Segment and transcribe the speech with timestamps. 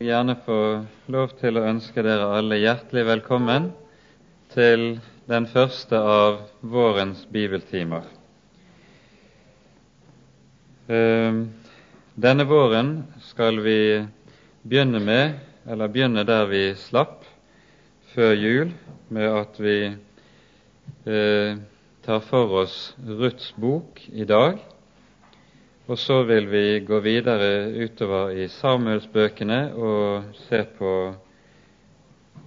[0.00, 0.58] gjerne få
[1.12, 3.66] lov til å ønske dere alle hjertelig velkommen
[4.54, 4.94] til
[5.28, 8.06] den første av vårens bibeltimer.
[10.88, 11.42] Ehm,
[12.16, 12.94] denne våren
[13.28, 13.76] skal vi
[14.64, 15.36] begynne med,
[15.68, 17.28] eller begynne der vi slapp
[18.14, 18.72] før jul,
[19.12, 19.78] med at vi
[21.04, 21.60] eh,
[22.08, 24.64] tar for oss Ruths bok i dag.
[25.90, 30.92] Og så vil vi gå videre utover i Samuelsbøkene og se på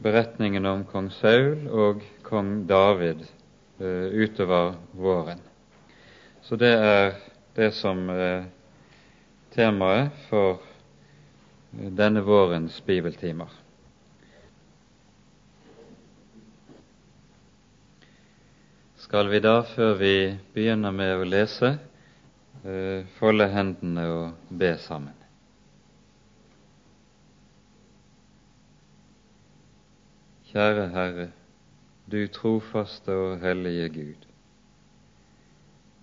[0.06, 3.26] beretningen om kong Saul og kong David
[3.84, 5.44] uh, utover våren.
[6.40, 7.20] Så det er
[7.60, 8.48] det som er
[9.52, 10.64] temaet for
[12.00, 13.52] denne vårens bibeltimer.
[19.04, 20.14] Skal vi da, før vi
[20.56, 21.93] begynner med å lese, Eh,
[23.18, 25.16] folde hendene og be sammen.
[30.54, 31.28] Kjære Herre,
[32.12, 34.28] du trofaste og hellige Gud.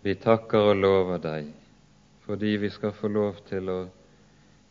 [0.02, 1.50] Vi takker og lover deg
[2.25, 3.78] fordi vi skal få lov til å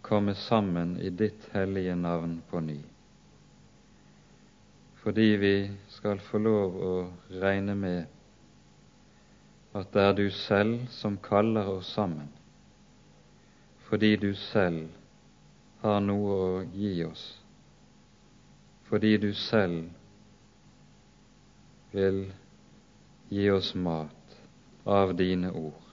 [0.05, 2.77] komme sammen i ditt hellige navn på ny.
[5.01, 5.53] Fordi vi
[5.91, 6.93] skal få lov å
[7.41, 8.18] regne med
[9.73, 12.29] at det er du selv som kaller oss sammen,
[13.89, 14.87] fordi du selv
[15.83, 17.25] har noe å gi oss,
[18.89, 19.89] fordi du selv
[21.93, 22.23] vil
[23.29, 24.41] gi oss mat
[24.89, 25.85] av dine ord.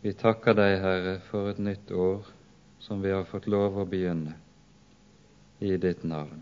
[0.00, 2.28] Vi takker deg, Herre, for et nytt år
[2.80, 4.36] som vi har fått lov å begynne
[5.60, 6.40] i ditt navn.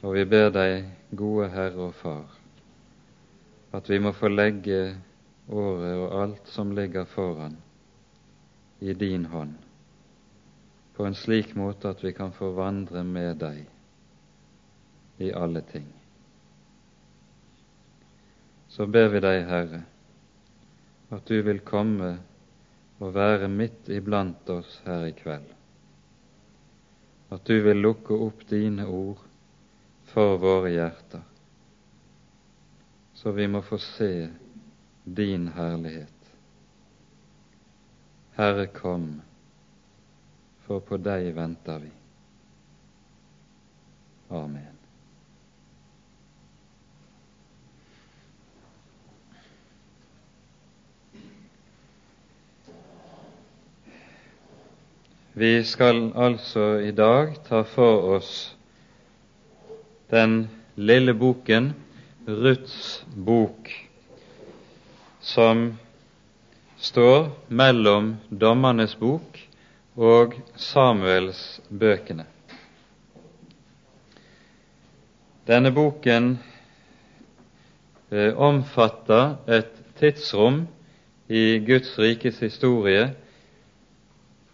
[0.00, 2.41] Og vi ber deg, gode Herre og Far,
[3.72, 4.80] at vi må få legge
[5.48, 7.56] året og alt som ligger foran,
[8.80, 9.54] i din hånd,
[10.96, 15.86] på en slik måte at vi kan få vandre med deg i alle ting.
[18.68, 19.82] Så ber vi deg, Herre,
[21.12, 22.14] at du vil komme
[23.02, 25.48] og være midt iblant oss her i kveld.
[27.32, 29.20] At du vil lukke opp dine ord
[30.12, 31.31] for våre hjerter
[33.22, 34.28] så vi må få se
[35.04, 36.30] din herlighet.
[38.34, 39.04] Herre, kom,
[40.66, 41.90] for på deg venter vi.
[44.34, 44.74] Amen.
[55.38, 58.34] Vi skal altså i dag ta for oss
[60.10, 61.70] den lille boken
[62.26, 63.88] Ruths bok,
[65.20, 65.78] som
[66.76, 69.40] står mellom Dommernes bok
[69.98, 72.28] og Samuels bøkene.
[75.50, 76.36] Denne boken
[78.14, 80.62] eh, omfatter et tidsrom
[81.26, 83.08] i Guds rikes historie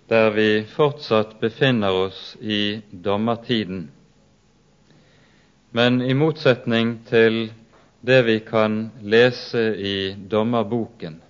[0.08, 3.90] der vi fortsatt befinner oss i dommertiden.
[5.70, 7.50] Men i motsetning til
[8.00, 11.20] det vi kan lese i dommerboken,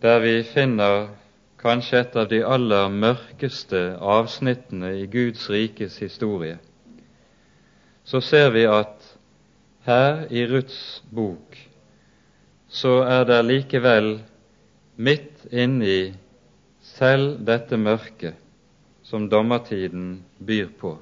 [0.00, 1.08] der vi finner
[1.60, 6.56] kanskje et av de aller mørkeste avsnittene i Guds rikes historie,
[8.04, 9.10] så ser vi at
[9.84, 11.58] her i Ruths bok
[12.70, 14.12] så er det likevel
[14.96, 16.12] midt inni
[16.84, 18.38] selv dette mørket
[19.02, 20.94] som dommertiden byr på,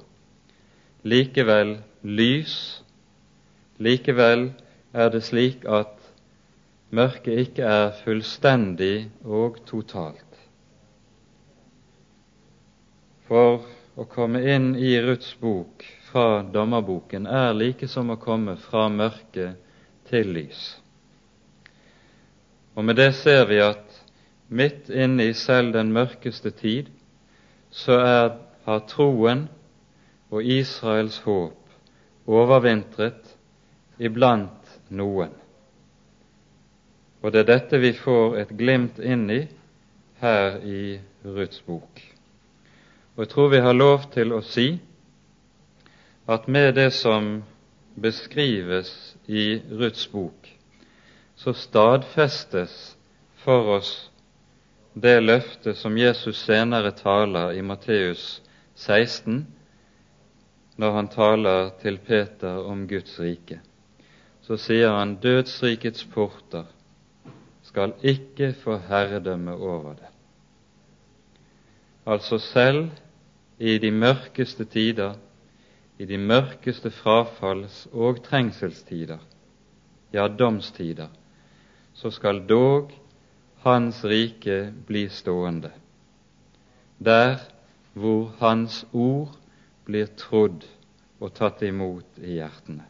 [1.05, 2.55] likevel lys
[3.79, 4.49] Likevel
[4.93, 5.95] er det slik at
[6.91, 10.25] mørket ikke er fullstendig og totalt.
[13.29, 13.63] For
[13.95, 19.53] å komme inn i Ruths bok fra dommerboken er like som å komme fra mørke
[20.09, 20.61] til lys.
[22.75, 23.99] Og med det ser vi at
[24.49, 26.89] midt inne i selv den mørkeste tid
[27.69, 28.29] så er,
[28.65, 29.47] har troen
[30.33, 33.35] og Israels håp overvintret
[33.99, 35.33] iblant noen.
[37.19, 39.41] Og det er dette vi får et glimt inn i
[40.21, 41.99] her i Ruths bok.
[43.15, 44.69] Og jeg tror vi har lov til å si
[46.29, 47.41] at med det som
[47.99, 50.47] beskrives i Ruths bok,
[51.35, 52.95] så stadfestes
[53.43, 53.93] for oss
[54.93, 58.41] det løftet som Jesus senere taler i Matteus
[58.75, 59.43] 16,
[60.79, 63.59] når han taler til Peter om Guds rike
[64.49, 66.65] så sier han dødsrikets porter
[67.61, 70.07] skal ikke få herredømme over det.
[72.05, 72.89] altså selv
[73.59, 75.13] i de mørkeste tider,
[75.99, 79.17] i de mørkeste frafalls- og trengselstider,
[80.13, 81.07] ja, domstider,
[81.93, 82.91] så skal dog
[83.61, 85.71] Hans rike bli stående,
[87.05, 87.37] der
[87.93, 89.37] hvor Hans ord
[89.85, 90.65] blir trodd
[91.19, 92.85] og tatt imot i hjertene.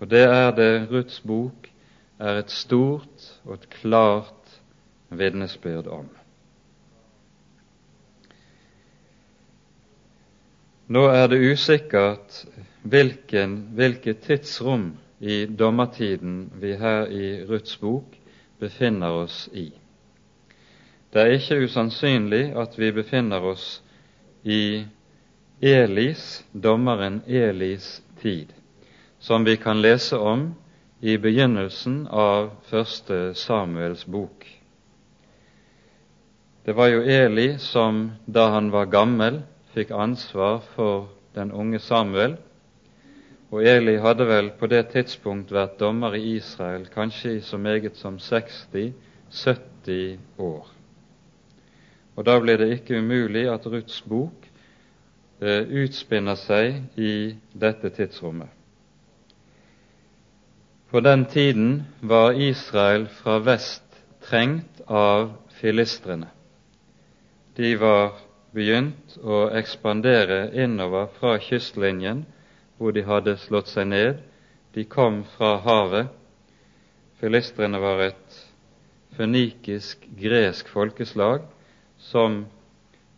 [0.00, 1.68] Og det er det Ruths bok
[2.20, 4.56] er et stort og et klart
[5.10, 6.08] vitnesbyrd om.
[10.90, 12.40] Nå er det usikkert
[12.82, 14.88] hvilken, hvilket tidsrom
[15.20, 18.16] i dommertiden vi her i Ruths bok
[18.58, 19.68] befinner oss i.
[21.12, 23.82] Det er ikke usannsynlig at vi befinner oss
[24.42, 24.86] i
[25.60, 28.54] Elis, dommeren Elis tid,
[29.20, 30.54] som vi kan lese om
[31.00, 34.46] i begynnelsen av første Samuels bok.
[36.64, 42.36] Det var jo Eli som da han var gammel, fikk ansvar for den unge Samuel,
[43.50, 47.96] og Eli hadde vel på det tidspunkt vært dommer i Israel kanskje i så meget
[47.96, 48.92] som 60-70
[50.38, 50.68] år.
[52.16, 54.46] Og da blir det ikke umulig at Ruths bok
[55.40, 58.59] eh, utspinner seg i dette tidsrommet.
[60.90, 63.82] På den tiden var Israel fra vest
[64.26, 65.28] trengt av
[65.60, 66.26] filistrene.
[67.54, 68.16] De var
[68.50, 72.24] begynt å ekspandere innover fra kystlinjen,
[72.74, 74.18] hvor de hadde slått seg ned.
[74.74, 76.10] De kom fra havet.
[77.22, 78.42] Filistrene var et
[79.14, 81.46] fønikisk-gresk folkeslag
[82.10, 82.48] som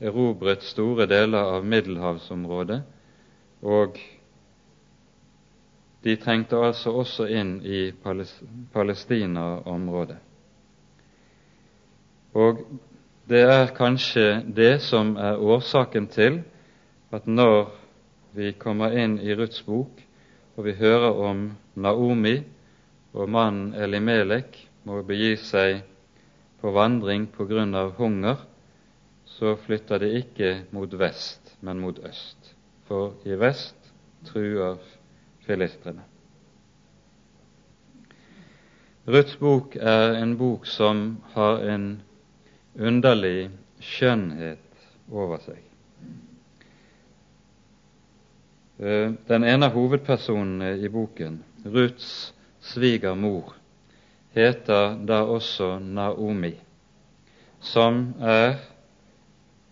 [0.03, 2.83] erobret store deler av middelhavsområdet
[3.65, 3.97] og
[6.03, 7.93] de trengte altså også inn i
[8.73, 10.17] Palestina-området.
[12.35, 12.65] Og
[13.29, 16.43] det er kanskje det som er årsaken til
[17.13, 17.71] at når
[18.33, 20.01] vi kommer inn i Ruths bok
[20.57, 22.39] og vi hører om Naomi
[23.13, 24.57] og mannen Elimelek
[24.89, 25.83] må begi seg
[26.63, 28.37] på vandring på grunn av hunger,
[29.27, 32.53] så flytter de ikke mot vest, men mot øst.
[32.87, 33.93] For i vest
[34.29, 34.79] truer
[35.47, 36.05] filistrene.
[39.05, 41.87] Ruths bok er en bok som har en
[42.79, 43.51] underlig
[43.83, 45.59] skjønnhet over seg.
[48.79, 53.57] Eh, den ene av hovedpersonene i boken, Ruths svigermor,
[54.35, 56.55] heter da også Naomi,
[57.61, 58.63] som er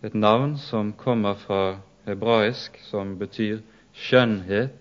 [0.03, 3.61] et navn som kommer fra hebraisk, som betyr
[3.95, 4.80] skjønnhet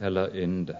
[0.00, 0.76] eller ynde.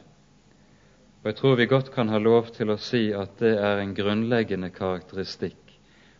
[1.22, 3.94] Og Jeg tror vi godt kan ha lov til å si at det er en
[3.94, 5.68] grunnleggende karakteristikk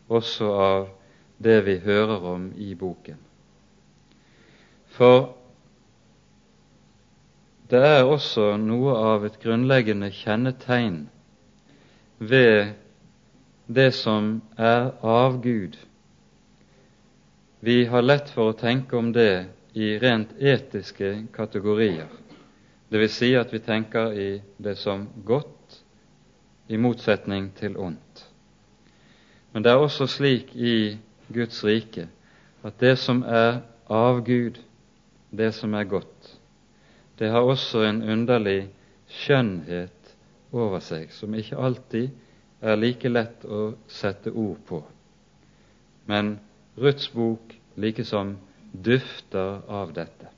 [0.09, 0.89] også av
[1.39, 3.19] det vi hører om i boken.
[4.97, 5.35] For
[7.71, 11.03] det er også noe av et grunnleggende kjennetegn
[12.19, 12.73] ved
[13.69, 15.77] det som er av Gud.
[17.61, 19.47] Vi har lett for å tenke om det
[19.77, 22.09] i rent etiske kategorier.
[22.89, 25.81] Det vil si at vi tenker i det som godt
[26.69, 28.25] i motsetning til ondt.
[29.53, 30.97] Men det er også slik i
[31.33, 32.09] Guds rike
[32.65, 34.59] at det som er av Gud,
[35.31, 36.39] det som er godt,
[37.19, 38.69] det har også en underlig
[39.09, 40.15] skjønnhet
[40.53, 42.11] over seg, som ikke alltid
[42.61, 44.83] er like lett å sette ord på.
[46.09, 46.37] Men
[46.79, 48.37] Ruths bok likesom
[48.73, 50.31] dufter av dette.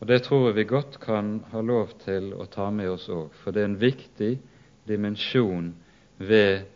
[0.00, 3.32] Og Det tror jeg vi godt kan ha lov til å ta med oss òg,
[3.42, 4.38] for det er en viktig
[4.86, 5.72] dimensjon
[6.18, 6.68] ved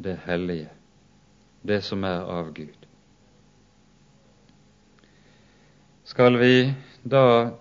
[0.00, 0.70] det hellige,
[1.62, 2.88] det som er av Gud.
[6.04, 6.72] Skal vi
[7.04, 7.52] da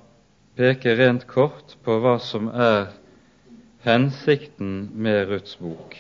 [0.56, 2.94] peke rent kort på hva som er
[3.84, 5.98] hensikten med Ruths bok,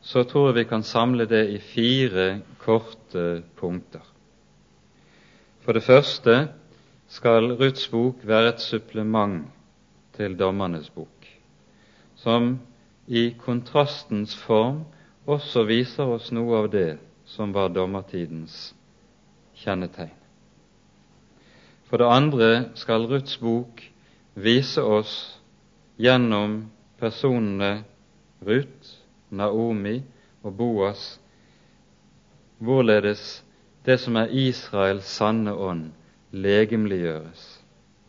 [0.00, 4.04] så tror jeg vi kan samle det i fire korte punkter.
[5.64, 6.36] For det første
[7.14, 9.44] skal Ruths bok være et supplement
[10.16, 11.28] til Dommernes bok,
[12.18, 12.56] som
[13.06, 14.80] i kontrastens form
[15.26, 16.96] også viser oss noe av det
[17.30, 18.74] som var dommertidens
[19.62, 20.12] kjennetegn.
[21.86, 23.82] For det andre skal Ruths bok
[24.34, 25.14] vise oss
[26.00, 26.64] gjennom
[26.98, 27.84] personene
[28.42, 28.94] Ruth,
[29.30, 30.00] Naomi
[30.42, 31.12] og Boas
[32.58, 33.44] hvorledes
[33.86, 35.92] det som er Israels sanne ånd,
[36.34, 37.42] legemliggjøres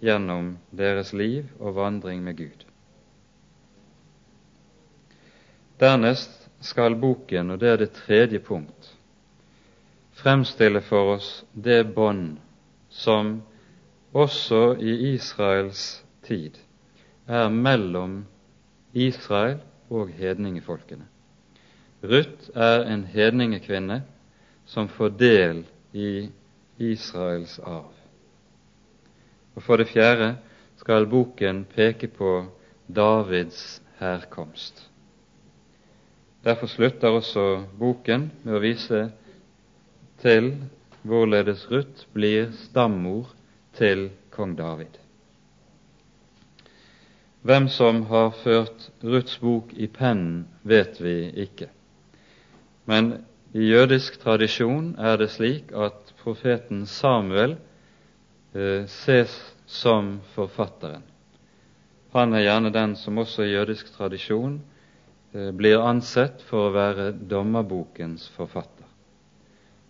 [0.02, 2.66] gjennom deres liv og vandring med Gud.
[5.80, 8.94] Dernest skal boken, og det er det tredje punkt,
[10.16, 12.38] fremstille for oss det bånd
[12.90, 13.42] som
[14.16, 16.56] også i Israels tid
[17.28, 18.24] er mellom
[18.94, 21.06] Israel og hedningefolkene.
[22.04, 24.04] Ruth er en hedningekvinne
[24.66, 26.30] som får del i
[26.78, 28.05] Israels arv.
[29.56, 30.36] Og For det fjerde
[30.78, 32.46] skal boken peke på
[32.88, 34.90] Davids herkomst.
[36.44, 39.00] Derfor slutter også boken med å vise
[40.22, 40.52] til
[41.06, 43.32] hvorledes Ruth blir stammor
[43.78, 45.00] til kong David.
[47.46, 51.68] Hvem som har ført Ruths bok i pennen, vet vi ikke.
[52.90, 53.12] Men
[53.54, 57.58] i jødisk tradisjon er det slik at profeten Samuel
[58.88, 59.34] ses
[59.66, 61.04] som forfatteren.
[62.16, 64.62] Han er gjerne den som også i jødisk tradisjon
[65.34, 68.88] eh, blir ansett for å være dommerbokens forfatter.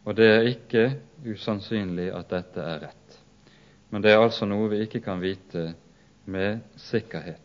[0.06, 0.86] Og det er ikke
[1.26, 3.20] usannsynlig at dette er rett.
[3.94, 5.72] Men det er altså noe vi ikke kan vite
[6.26, 7.42] med sikkerhet.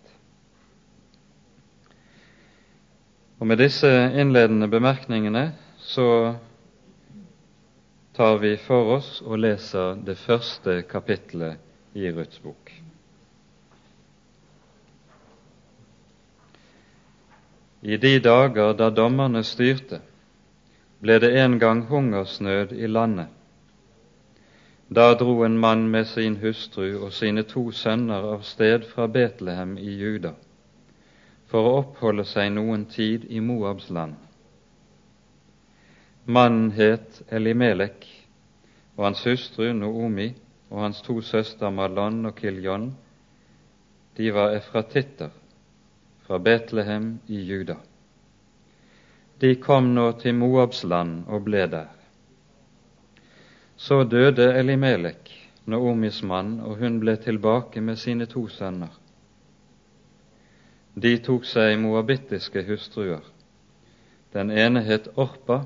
[3.41, 3.89] Og Med disse
[4.21, 5.51] innledende bemerkningene
[5.81, 6.09] så
[8.21, 12.73] tar vi for oss og leser det første kapitlet i Ruths bok.
[17.81, 20.03] I de dager da dommerne styrte,
[21.01, 23.33] ble det en gang hungersnød i landet.
[24.93, 29.79] Da dro en mann med sin hustru og sine to sønner av sted fra Betlehem
[29.81, 30.35] i Juda
[31.49, 34.21] for å oppholde seg noen tid i Moabs land.
[36.31, 38.05] Mannen het Elimelek,
[38.95, 40.29] og hans hustru Noomi
[40.71, 42.91] og hans to søstre Malon og Kiljon,
[44.15, 45.33] de var efratitter
[46.27, 47.81] fra Betlehem i Juda.
[49.43, 51.91] De kom nå til Moabs land og ble der.
[53.77, 55.33] Så døde Elimelek,
[55.67, 58.95] Noomis mann, og hun ble tilbake med sine to sønner.
[60.95, 63.25] De tok seg moabittiske hustruer.
[64.31, 65.63] Den ene het Orpa,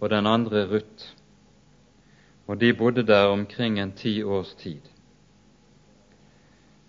[0.00, 1.14] og den andre Ruth.
[2.46, 4.80] Og de bodde der omkring en ti års tid.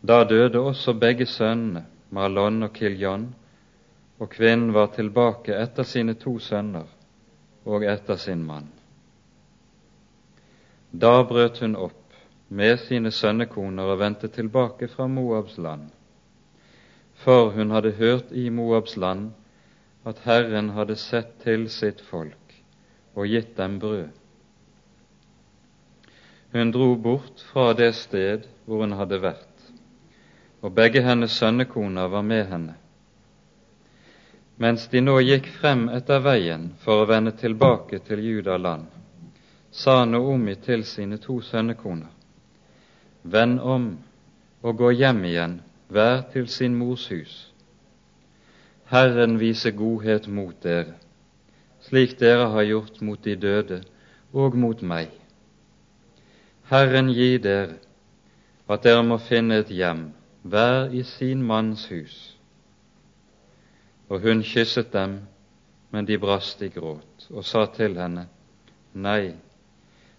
[0.07, 3.35] Da døde også begge sønnene, Malon og Kiljon,
[4.19, 6.89] og kvinnen var tilbake etter sine to sønner
[7.65, 8.67] og etter sin mann.
[10.91, 12.13] Da brøt hun opp
[12.49, 15.89] med sine sønnekoner og vendte tilbake fra Moabs land
[17.23, 19.31] for hun hadde hørt i Moabs land
[20.05, 22.40] at Herren hadde sett til sitt folk
[23.15, 24.09] og gitt dem brød.
[26.51, 29.47] Hun dro bort fra det sted hvor hun hadde vært,
[30.61, 32.75] og begge hennes sønnekoner var med henne.
[34.61, 38.85] Mens de nå gikk frem etter veien for å vende tilbake til Judaland,
[39.71, 42.11] sa Noomi til sine to sønnekoner,
[43.23, 43.85] Vend om
[44.61, 45.59] og gå hjem igjen
[45.93, 47.33] hver til sin mors hus.
[48.91, 50.97] Herren vise godhet mot dere,
[51.91, 53.81] slik dere har gjort mot de døde
[54.31, 55.09] og mot meg.
[56.71, 57.81] Herren gi dere
[58.71, 60.05] at dere må finne et hjem,
[60.47, 62.15] hver i sin manns hus.
[64.07, 65.17] Og hun kysset dem,
[65.91, 68.23] men de brast i gråt og sa til henne,
[68.95, 69.35] Nei,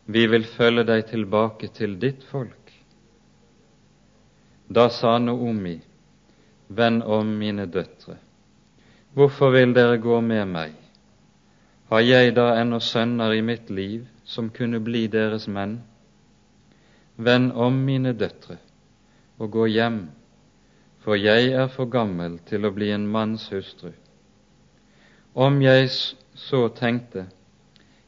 [0.05, 2.77] vi vil følge deg tilbake til ditt folk.
[4.69, 5.79] Da sa Noomi,
[6.69, 8.19] Venn om mine døtre,
[9.17, 10.82] hvorfor vil dere gå med meg?
[11.93, 15.75] Har jeg da ennå sønner i mitt liv som kunne bli deres menn?
[17.21, 18.57] Venn om mine døtre
[19.37, 19.99] og gå hjem,
[21.05, 23.91] for jeg er for gammel til å bli en manns hustru.
[25.37, 27.27] Om jeg så tenkte,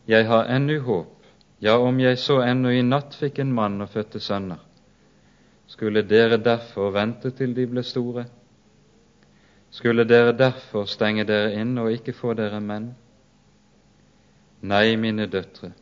[0.08, 1.28] jeg har ennå håp,
[1.60, 4.64] ja, om jeg så ennå i natt fikk en mann og fødte sønner,
[5.68, 8.30] skulle dere derfor vente til de ble store?
[9.68, 12.94] Skulle dere derfor stenge dere inn og ikke få dere menn?
[14.64, 15.74] Nei, mine døtre,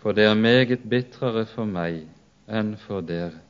[0.00, 2.06] for det er meget bitrere for meg
[2.48, 3.42] enn for dere,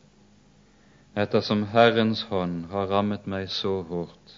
[1.14, 4.32] ettersom Herrens hånd har rammet meg så hårdt.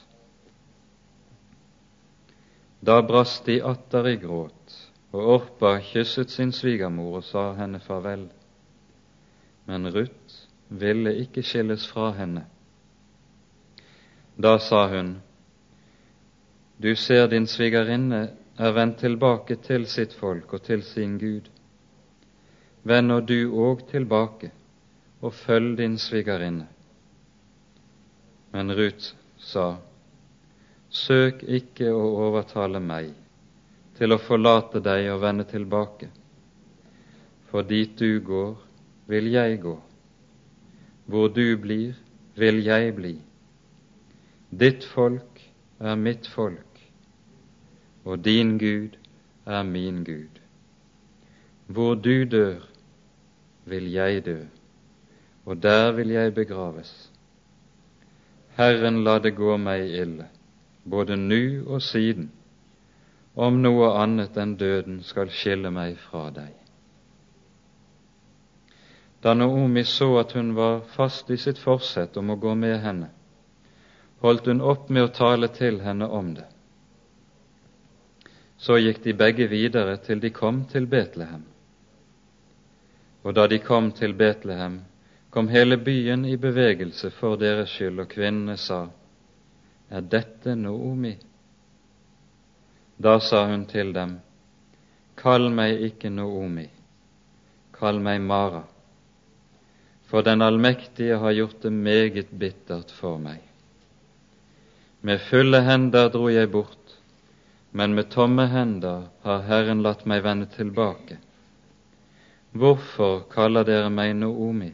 [2.85, 4.77] Da brast de atter i gråt,
[5.13, 8.27] og Orpa kysset sin svigermor og sa henne farvel.
[9.65, 12.45] Men Ruth ville ikke skilles fra henne.
[14.37, 15.19] Da sa hun,
[16.83, 21.49] Du ser din svigerinne er vendt tilbake til sitt folk og til sin Gud.
[22.85, 24.51] Vend nå du òg tilbake
[25.21, 26.67] og følg din svigerinne.
[28.53, 29.79] Men Ruth sa,
[30.91, 33.13] Søk ikke å overtale meg
[33.99, 36.09] til å forlate deg og vende tilbake.
[37.51, 38.55] for dit du går,
[39.07, 39.75] vil jeg gå.
[41.07, 41.95] Hvor du blir,
[42.39, 43.17] vil jeg bli.
[44.51, 45.41] Ditt folk
[45.81, 46.70] er mitt folk,
[48.05, 48.97] og din Gud
[49.47, 50.41] er min Gud.
[51.67, 52.61] Hvor du dør,
[53.65, 54.39] vil jeg dø,
[55.45, 57.11] og der vil jeg begraves.
[58.57, 60.27] Herren la det gå meg ille,
[60.91, 62.31] både nu og siden,
[63.37, 66.57] om noe annet enn døden skal skille meg fra deg.
[69.23, 73.11] Da Naomi så at hun var fast i sitt forsett om å gå med henne,
[74.25, 76.49] holdt hun opp med å tale til henne om det.
[78.61, 81.47] Så gikk de begge videre til de kom til Betlehem.
[83.25, 84.81] Og da de kom til Betlehem,
[85.31, 88.87] kom hele byen i bevegelse for deres skyld, og kvinnene sa,
[89.91, 91.17] Er dette Noomi?
[92.99, 94.19] Da sa hun til dem,
[95.17, 96.69] Kall meg ikke Noomi,
[97.73, 98.63] kall meg Mara
[100.11, 103.39] for den allmektige har gjort det meget bittert for meg.
[105.07, 106.80] Med fulle hender dro jeg bort,
[107.71, 111.19] men med tomme hender har Herren latt meg vende tilbake.
[112.53, 114.73] Hvorfor kaller dere meg Noomi,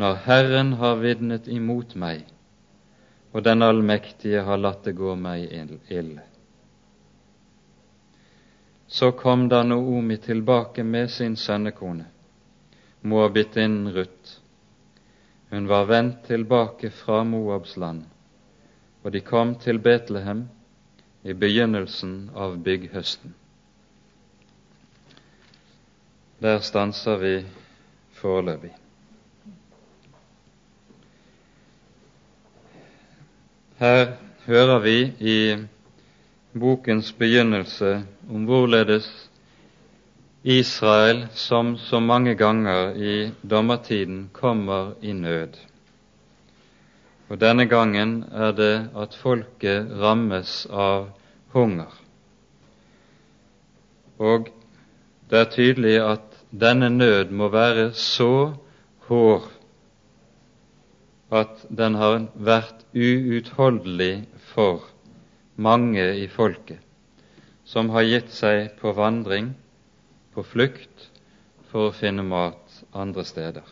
[0.00, 2.24] når Herren har vitnet imot meg,
[3.32, 5.52] og den allmektige har latt det gå meg
[5.88, 6.24] ille?
[8.88, 12.08] Så kom da Noomi tilbake med sin sønnekone
[13.02, 14.38] moabitinnen Ruth.
[15.50, 18.04] Hun var vendt tilbake fra Moabs land,
[19.02, 20.46] og de kom til Betlehem
[21.22, 23.34] i begynnelsen av bygghøsten.
[26.42, 27.34] Der stanser vi
[28.18, 28.72] foreløpig.
[33.78, 35.38] Her hører vi i
[36.58, 39.08] bokens begynnelse om hvorledes
[40.42, 45.71] Israel, som så mange ganger i dommertiden, kommer i nød.
[47.32, 51.06] Og Denne gangen er det at folket rammes av
[51.54, 51.88] hunger.
[54.20, 54.50] Og
[55.32, 58.52] det er tydelig at denne nød må være så
[59.08, 59.48] hård
[61.32, 64.84] at den har vært uutholdelig for
[65.56, 66.84] mange i folket,
[67.64, 69.54] som har gitt seg på vandring
[70.36, 71.08] på flukt
[71.72, 73.64] for å finne mat andre steder.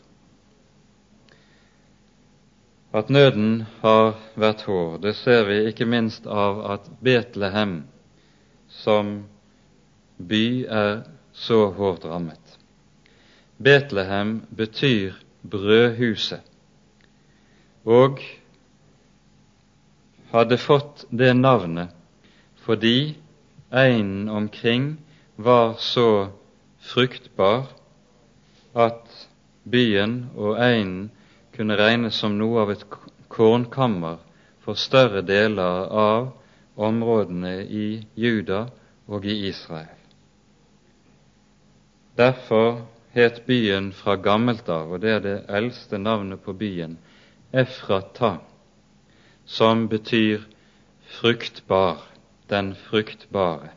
[2.92, 7.84] At nøden har vært hård, det ser vi ikke minst av at Betlehem
[8.66, 9.12] som
[10.18, 12.56] by er så hårdt rammet.
[13.62, 15.14] Betlehem betyr
[15.46, 16.42] brødhuset,
[17.86, 18.18] og
[20.34, 21.94] hadde fått det navnet
[22.66, 23.14] fordi
[23.70, 24.96] einen omkring
[25.38, 26.30] var så
[26.90, 27.70] fruktbar
[28.74, 29.06] at
[29.64, 31.10] byen og einen
[31.60, 32.84] kunne regnes som noe av et
[33.28, 34.14] kornkammer
[34.64, 36.30] for større deler av
[36.80, 38.62] områdene i Juda
[39.04, 39.98] og i Israel.
[42.16, 46.96] Derfor het byen fra gammelt av, og det er det eldste navnet på byen,
[47.52, 48.38] Efrata,
[49.44, 50.48] som betyr
[51.18, 52.00] fruktbar,
[52.48, 53.74] den fruktbare.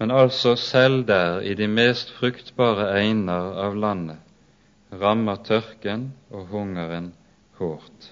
[0.00, 4.24] Men altså selv der, i de mest fruktbare einer av landet,
[4.92, 7.12] rammer tørken og hungeren
[7.58, 8.10] hårdt.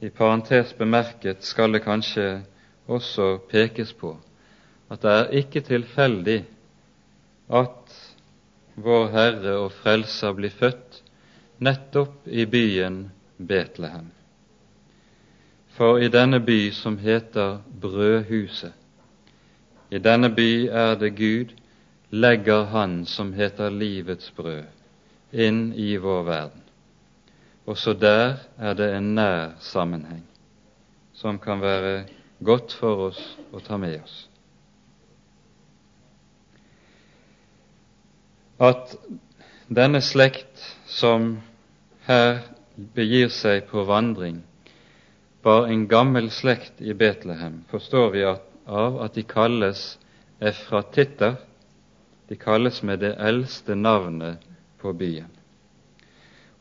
[0.00, 2.42] I parentes bemerket skal det kanskje
[2.86, 4.16] også pekes på
[4.92, 6.44] at det er ikke tilfeldig
[7.48, 7.94] at
[8.76, 11.00] vår Herre og Frelser blir født
[11.64, 13.06] nettopp i byen
[13.38, 14.10] Betlehem.
[15.74, 18.72] For i denne by som heter Brødhuset,
[19.90, 21.54] i denne by er det Gud
[22.14, 24.66] legger Han som heter livets brød,
[25.32, 26.62] inn i vår verden.
[27.66, 30.22] Også der er det en nær sammenheng
[31.14, 32.04] som kan være
[32.44, 33.20] godt for oss
[33.54, 34.16] å ta med oss.
[38.62, 38.94] At
[39.66, 41.38] denne slekt som
[42.06, 42.42] her
[42.94, 44.42] begir seg på vandring,
[45.44, 49.98] var en gammel slekt i Betlehem, forstår vi at av at de kalles
[50.40, 51.36] efratitter.
[52.28, 54.40] De kalles med det eldste navnet
[54.80, 55.30] på byen.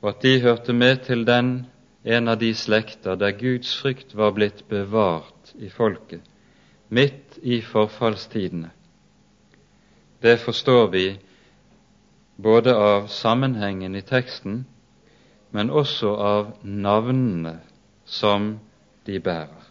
[0.01, 1.65] Og at de hørte med til den,
[2.03, 6.21] en av de slekter der Guds frykt var blitt bevart i folket,
[6.89, 8.73] midt i forfallstidene.
[10.23, 11.05] Det forstår vi
[12.35, 14.65] både av sammenhengen i teksten,
[15.51, 17.59] men også av navnene
[18.05, 18.57] som
[19.05, 19.63] de bærer.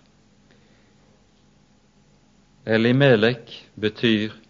[2.65, 4.42] Elimelek betyr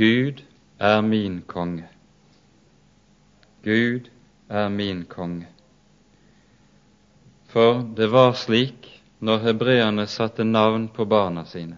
[0.00, 0.40] Gud
[0.78, 1.84] er min konge.
[3.64, 4.06] Gud
[4.48, 5.48] er min konge.
[7.52, 8.86] For det var slik
[9.20, 11.76] når hebreerne satte navn på barna sine.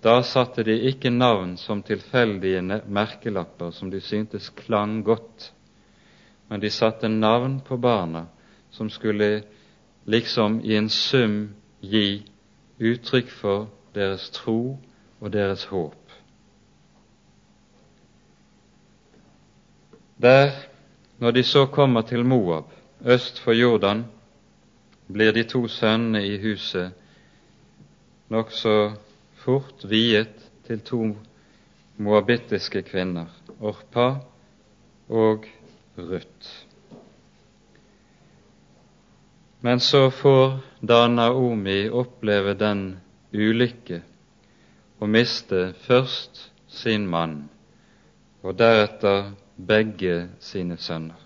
[0.00, 5.50] Da satte de ikke navn som tilfeldige merkelapper som de syntes klang godt,
[6.48, 8.24] men de satte navn på barna
[8.70, 9.42] som skulle
[10.04, 11.36] liksom i en sum
[11.80, 12.22] gi
[12.80, 14.78] uttrykk for deres tro
[15.20, 16.03] og deres håp.
[20.24, 20.50] Der,
[21.18, 22.64] når de så kommer til Moab,
[23.04, 24.04] øst for Jordan,
[25.12, 26.94] blir de to sønnene i huset
[28.32, 28.94] nokså
[29.42, 30.32] fort viet
[30.64, 31.10] til to
[31.96, 33.26] moabittiske kvinner,
[33.60, 34.06] Orpa
[35.08, 35.44] og
[35.98, 36.48] Ruth.
[39.60, 42.96] Men så får da Naomi oppleve den
[43.34, 44.00] ulykke
[45.00, 47.42] å miste først sin mann
[48.42, 51.20] og deretter begge sine sønner.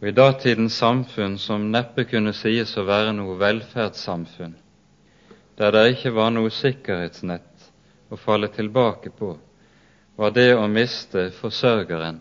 [0.00, 4.56] Og I datidens samfunn, som neppe kunne sies å være noe velferdssamfunn,
[5.56, 7.70] der det ikke var noe sikkerhetsnett
[8.12, 9.32] å falle tilbake på,
[10.16, 12.20] var det å miste forsørgeren,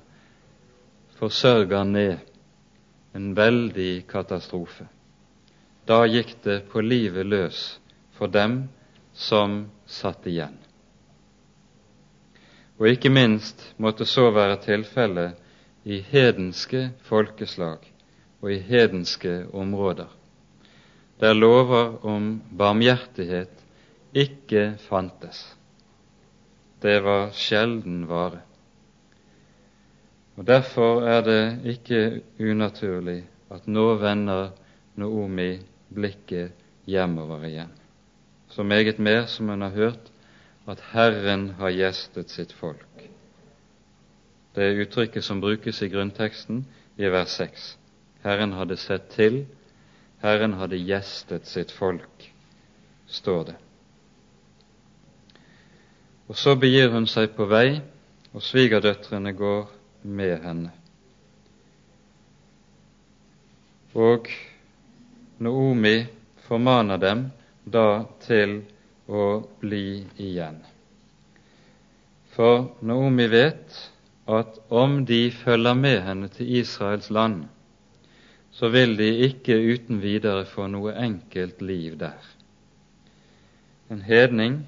[1.19, 2.17] forsørger ned,
[3.15, 4.87] en veldig katastrofe.
[5.87, 7.59] Da gikk det på livet løs
[8.17, 8.65] for dem
[9.13, 10.64] som satt igjen.
[12.79, 15.37] Og ikke minst måtte så være tilfellet
[15.85, 17.85] i hedenske folkeslag
[18.41, 20.09] og i hedenske områder,
[21.19, 23.63] der lover om barmhjertighet
[24.13, 25.55] ikke fantes.
[26.81, 28.41] Det var sjelden vare.
[30.35, 34.51] Og Derfor er det ikke unaturlig at nå vender
[34.95, 35.59] Noomi
[35.93, 36.51] blikket
[36.87, 37.71] hjemover igjen.
[38.49, 40.11] Så meget mer som hun har hørt
[40.67, 43.09] at Herren har gjestet sitt folk.
[44.55, 46.63] Det er uttrykket som brukes i grunnteksten
[46.97, 47.67] i vers 6.
[48.23, 49.43] Herren hadde sett til,
[50.23, 52.29] Herren hadde gjestet sitt folk,
[53.07, 53.57] står det.
[56.27, 57.81] Og så begir hun seg på vei,
[58.33, 59.67] og svigerdøtrene går
[60.01, 60.71] med henne.
[63.95, 64.27] Og
[65.39, 65.97] Noomi
[66.47, 67.27] formaner dem
[67.63, 68.63] da til
[69.07, 69.25] å
[69.61, 70.61] bli igjen.
[72.35, 73.77] For Naomi vet
[74.25, 77.45] at om de følger med henne til Israels land,
[78.55, 82.21] så vil de ikke uten videre få noe enkelt liv der.
[83.91, 84.61] En hedning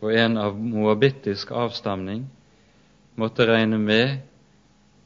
[0.00, 2.24] og en av moabittisk avstamning
[3.20, 4.16] måtte regne med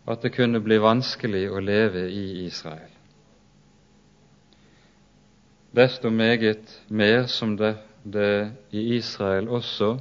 [0.08, 2.94] at det kunne bli vanskelig å leve i Israel.
[5.76, 7.74] Desto meget mer som det
[8.12, 9.96] det i Israel også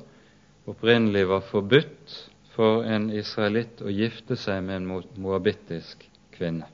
[0.67, 2.15] opprinnelig var forbudt
[2.55, 6.67] for en israelitt å gifte seg med en moabittisk kvinne.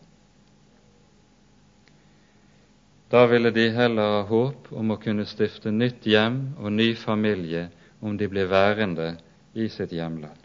[3.13, 7.67] Da ville de heller ha håp om å kunne stifte nytt hjem og ny familie
[8.01, 9.11] om de ble værende
[9.53, 10.39] i sitt hjemland.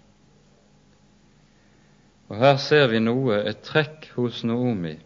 [2.28, 4.98] Og Her ser vi noe, et trekk hos Noomi,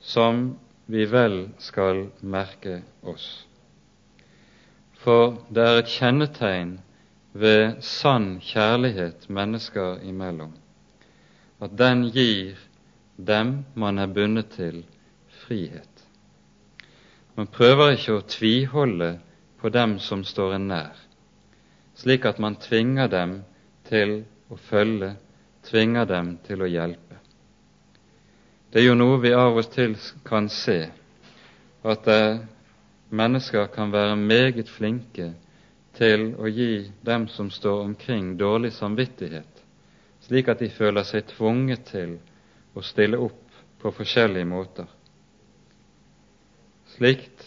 [0.00, 0.56] som
[0.88, 3.45] vi vel skal merke oss.
[5.06, 6.70] For det er et kjennetegn
[7.38, 10.56] ved sann kjærlighet mennesker imellom
[11.62, 12.56] at den gir
[13.28, 14.80] dem man er bundet til,
[15.46, 16.02] frihet.
[17.36, 19.12] Man prøver ikke å tviholde
[19.62, 20.98] på dem som står en nær,
[21.94, 23.38] slik at man tvinger dem
[23.88, 24.18] til
[24.50, 25.14] å følge,
[25.70, 27.20] tvinger dem til å hjelpe.
[28.72, 29.94] Det er jo noe vi av og til
[30.26, 30.80] kan se,
[31.86, 32.22] at det
[33.10, 35.32] mennesker kan være meget flinke
[35.96, 39.62] til å gi dem som står omkring, dårlig samvittighet,
[40.26, 42.16] slik at de føler seg tvunget til
[42.76, 43.42] å stille opp
[43.80, 44.88] på forskjellige måter.
[46.96, 47.44] Slikt,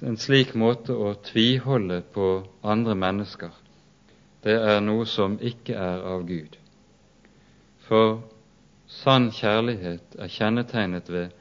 [0.00, 2.30] en slik måte å tviholde på
[2.64, 3.52] andre mennesker,
[4.40, 6.56] det er noe som ikke er av Gud.
[7.84, 8.22] For
[8.88, 11.34] sann kjærlighet er kjennetegnet ved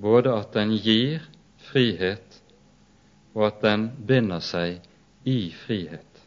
[0.00, 1.26] både at den gir
[1.68, 2.25] frihet
[3.36, 4.80] og at den binder seg
[5.28, 6.22] i frihet.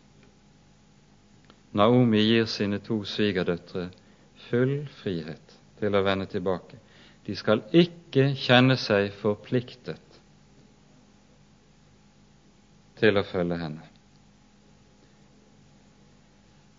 [1.73, 3.87] Naomi gir sine to svigerdøtre
[4.49, 6.77] full frihet til å vende tilbake.
[7.25, 10.19] De skal ikke kjenne seg forpliktet
[12.99, 13.85] til å følge henne.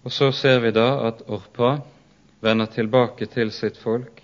[0.05, 1.75] Og så ser vi da at Orpa
[2.40, 4.23] vender tilbake til sitt folk,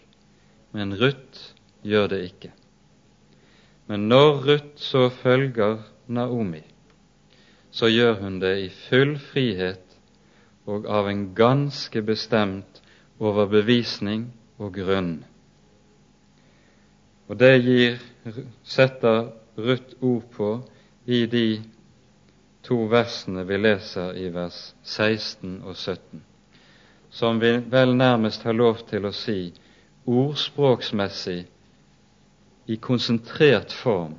[0.73, 1.53] men Ruth
[1.85, 2.53] gjør det ikke.
[3.87, 6.63] Men når Ruth så følger Naomi,
[7.71, 9.97] så gjør hun det i full frihet
[10.67, 12.81] og av en ganske bestemt
[13.23, 15.17] overbevisning og grunn.
[17.27, 17.99] Og det gir,
[18.63, 20.51] setter Ruth ord på
[21.07, 21.47] i de
[22.67, 26.23] to versene vi leser i vers 16 og 17,
[27.11, 29.53] som vi vel nærmest har lov til å si
[30.07, 31.41] ordspråksmessig
[32.67, 34.17] i konsentrert form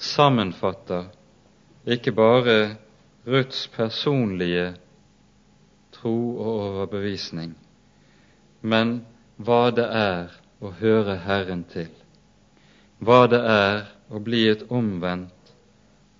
[0.00, 1.10] sammenfatter
[1.86, 2.76] ikke bare
[3.26, 4.74] Ruths personlige
[5.92, 7.56] tro og overbevisning,
[8.62, 9.00] men
[9.36, 11.90] hva det er å høre Herren til,
[13.00, 15.52] hva det er å bli et omvendt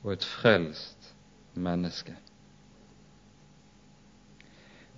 [0.04, 1.12] og et frelst
[1.54, 2.14] menneske.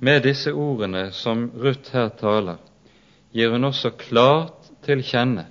[0.03, 2.59] Med disse ordene som Ruth her taler,
[3.31, 5.47] gir hun også klart til kjenne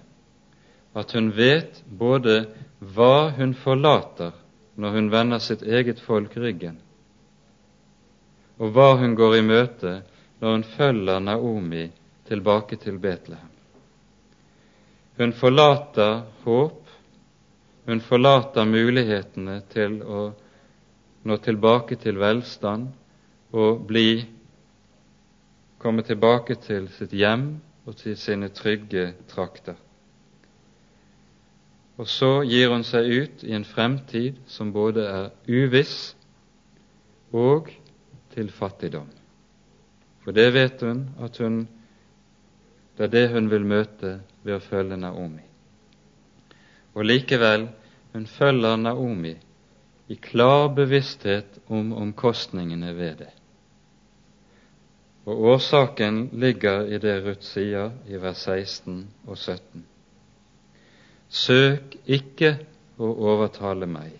[0.95, 2.43] at hun vet både
[2.81, 4.33] hva hun forlater
[4.81, 6.79] når hun vender sitt eget folk ryggen,
[8.57, 9.93] og hva hun går i møte
[10.41, 11.85] når hun følger Naomi
[12.29, 13.49] tilbake til Betlehem.
[15.17, 16.79] Hun forlater håp,
[17.85, 20.21] hun forlater mulighetene til å
[21.29, 22.89] nå tilbake til velstand
[23.53, 24.23] og bli
[25.81, 27.45] komme tilbake til sitt hjem
[27.85, 29.77] og til sine trygge trakter.
[31.99, 36.13] Og så gir hun seg ut i en fremtid som både er uviss
[37.35, 37.69] og
[38.31, 39.09] til fattigdom.
[40.23, 41.63] For det vet hun at hun
[42.97, 44.09] det er det hun vil møte
[44.43, 45.41] ved å følge Naomi.
[46.93, 47.69] Og likevel,
[48.13, 49.31] hun følger Naomi
[50.11, 53.29] i klar bevissthet om omkostningene ved det.
[55.25, 59.85] Og årsaken ligger i det Ruth sier i vers 16 og 17.
[61.31, 62.57] Søk ikke
[62.99, 64.17] å overtale meg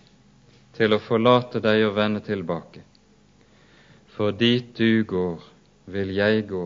[0.77, 2.85] til å forlate deg og vende tilbake,
[4.15, 5.41] for dit du går,
[5.91, 6.61] vil jeg gå,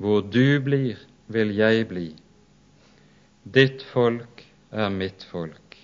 [0.00, 0.96] hvor du blir,
[1.28, 2.06] vil jeg bli.
[3.44, 4.40] Ditt folk
[4.72, 5.76] er mitt folk,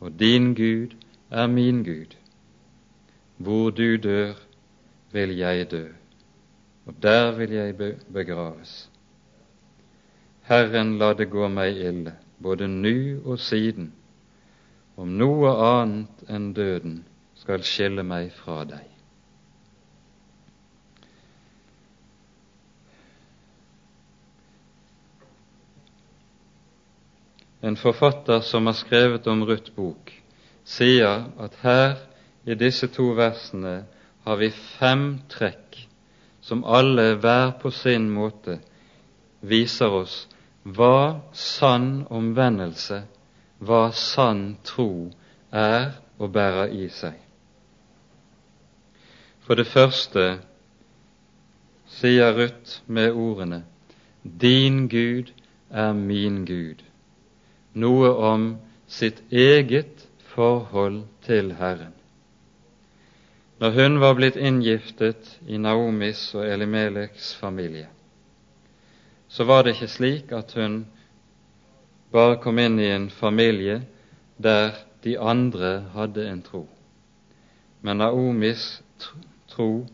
[0.00, 0.96] og din Gud
[1.28, 2.16] er min Gud.
[3.36, 4.32] Hvor du dør,
[5.12, 5.84] vil jeg dø,
[6.86, 7.76] og der vil jeg
[8.12, 8.88] begraves.
[10.48, 13.92] Herren la det gå meg ille, både nu og siden,
[14.96, 17.02] om noe annet enn døden
[17.40, 18.86] skal skille meg fra deg.
[27.60, 30.12] En forfatter som har skrevet om Ruth bok,
[30.64, 31.98] sier at her
[32.48, 33.82] i disse to versene
[34.24, 35.82] har vi fem trekk
[36.40, 38.58] som alle hver på sin måte
[39.44, 40.22] viser oss
[40.64, 43.02] hva sann omvendelse,
[43.58, 45.10] hva sann tro
[45.52, 47.16] er og bærer i seg.
[49.40, 50.24] For det første
[51.90, 53.64] sier Ruth med ordene
[54.22, 55.32] Din Gud
[55.70, 56.84] er min Gud,
[57.72, 58.50] noe om
[58.86, 61.94] sitt eget forhold til Herren.
[63.60, 67.88] Når hun var blitt inngiftet i Naomis og Elimeleks familie,
[69.30, 70.82] så var det ikke slik at hun
[72.12, 73.80] bare kom inn i en familie
[74.42, 76.64] der de andre hadde en tro.
[77.80, 78.82] Men Naomis
[79.48, 79.86] tro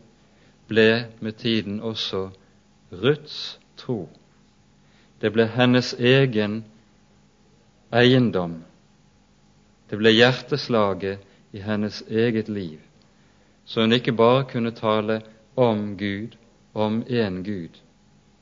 [0.67, 2.29] ble med tiden også
[2.91, 4.07] Ruths tro.
[5.21, 6.63] Det ble hennes egen
[7.93, 8.63] eiendom
[9.89, 11.23] det ble hjerteslaget
[11.55, 12.79] i hennes eget liv,
[13.65, 15.21] så hun ikke bare kunne tale
[15.55, 16.35] om Gud,
[16.73, 17.79] om én Gud,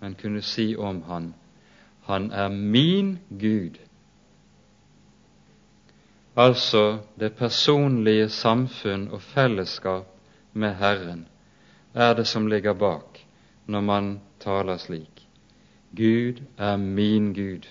[0.06, 1.34] men kunne si om Han
[2.06, 3.78] Han er min Gud.
[6.36, 10.06] Altså det personlige samfunn og fellesskap
[10.54, 11.28] med Herren
[11.94, 13.26] er det som ligger bak
[13.66, 15.28] når man taler slik.
[15.96, 17.66] Gud er min Gud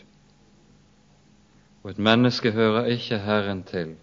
[1.82, 3.94] og et menneske hører ikke Herren til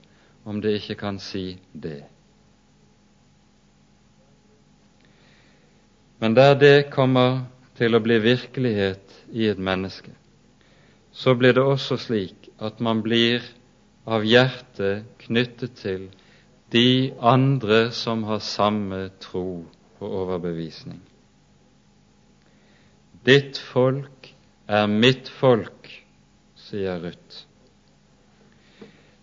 [0.45, 2.03] om det ikke kan si det.
[6.19, 7.41] Men der det kommer
[7.81, 10.13] til å bli virkelighet i et menneske,
[11.11, 13.41] så blir det også slik at man blir
[14.05, 16.03] av hjertet knyttet til
[16.71, 19.63] de andre som har samme tro
[19.97, 21.01] og overbevisning.
[23.25, 24.29] Ditt folk
[24.69, 25.89] er mitt folk,
[26.57, 27.43] sier Ruth.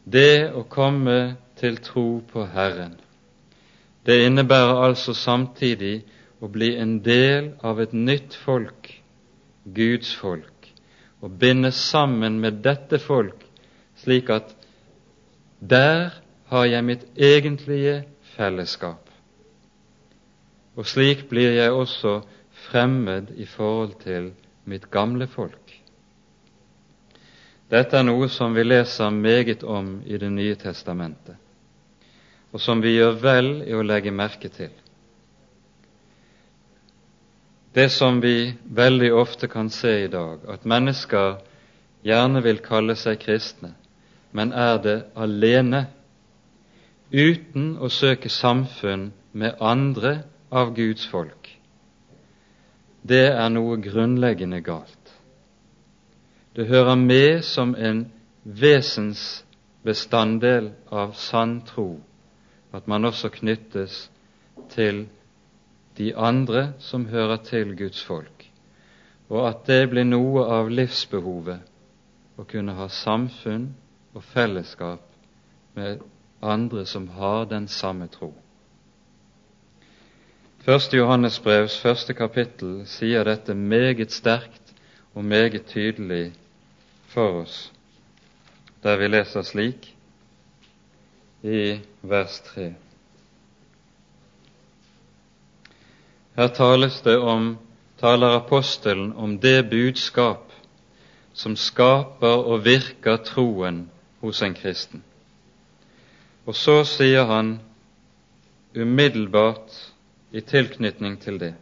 [0.04, 2.98] Det å komme til tro på Herren,
[4.06, 6.02] det innebærer altså samtidig
[6.40, 8.92] å bli en del av et nytt folk,
[9.64, 10.70] Guds folk,
[11.20, 13.42] og binde sammen med dette folk,
[13.98, 14.54] slik at
[15.58, 16.14] der
[16.48, 18.02] har jeg mitt egentlige
[18.36, 19.04] fellesskap.
[20.78, 22.20] og slik blir jeg også
[22.70, 24.30] fremmed i forhold til
[24.64, 25.72] mitt gamle folk.
[27.68, 31.36] Dette er noe som vi leser meget om i Det nye testamentet,
[32.52, 34.70] og som vi gjør vel i å legge merke til.
[37.78, 41.36] Det som vi veldig ofte kan se i dag, at mennesker
[42.02, 43.68] gjerne vil kalle seg kristne,
[44.34, 45.84] men er det alene,
[47.14, 51.46] uten å søke samfunn med andre av Guds folk,
[53.06, 55.14] det er noe grunnleggende galt.
[56.58, 58.10] Det hører med som en
[58.42, 62.02] vesensbestanddel av sann tro
[62.74, 64.10] at man også knyttes
[64.74, 65.06] til
[65.98, 68.46] de andre som hører til Guds folk,
[69.28, 73.72] og at det blir noe av livsbehovet å kunne ha samfunn
[74.14, 75.02] og fellesskap
[75.74, 76.04] med
[76.42, 78.30] andre som har den samme tro.
[80.62, 84.74] Første Johannes brevs første kapittel sier dette meget sterkt
[85.14, 86.32] og meget tydelig
[87.08, 87.72] for oss,
[88.82, 89.94] der vi leser slik
[91.42, 92.74] i vers 3.
[96.38, 97.56] Her tales det om,
[97.98, 100.52] taler apostelen om det budskap
[101.34, 103.88] som skaper og virker troen
[104.20, 105.02] hos en kristen.
[106.46, 107.56] Og så sier han
[108.70, 109.74] umiddelbart
[110.30, 111.54] i tilknytning til det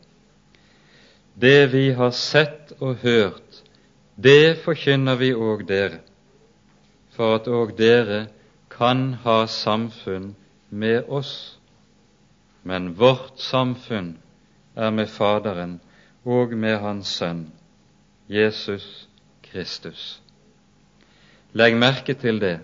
[1.41, 3.63] Det vi har sett og hørt,
[4.17, 6.03] det forkynner vi òg dere,
[7.17, 8.27] for at òg dere
[8.69, 10.35] kan ha samfunn
[10.69, 11.59] med oss.
[12.63, 14.17] Men vårt samfunn
[14.77, 15.81] er med Faderen
[16.25, 17.53] og med Hans Sønn,
[18.29, 19.09] Jesus
[19.43, 20.23] Kristus.
[21.53, 22.59] Legg merke til det.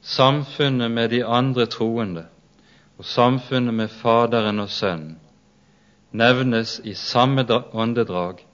[0.00, 2.26] Samfunnet med de andre troende
[2.98, 5.18] og samfunnet med Faderen og Sønnen
[6.12, 8.44] nevnes i samme åndedrag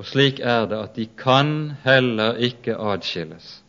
[0.00, 3.62] og slik er det at de kan heller ikke adskilles.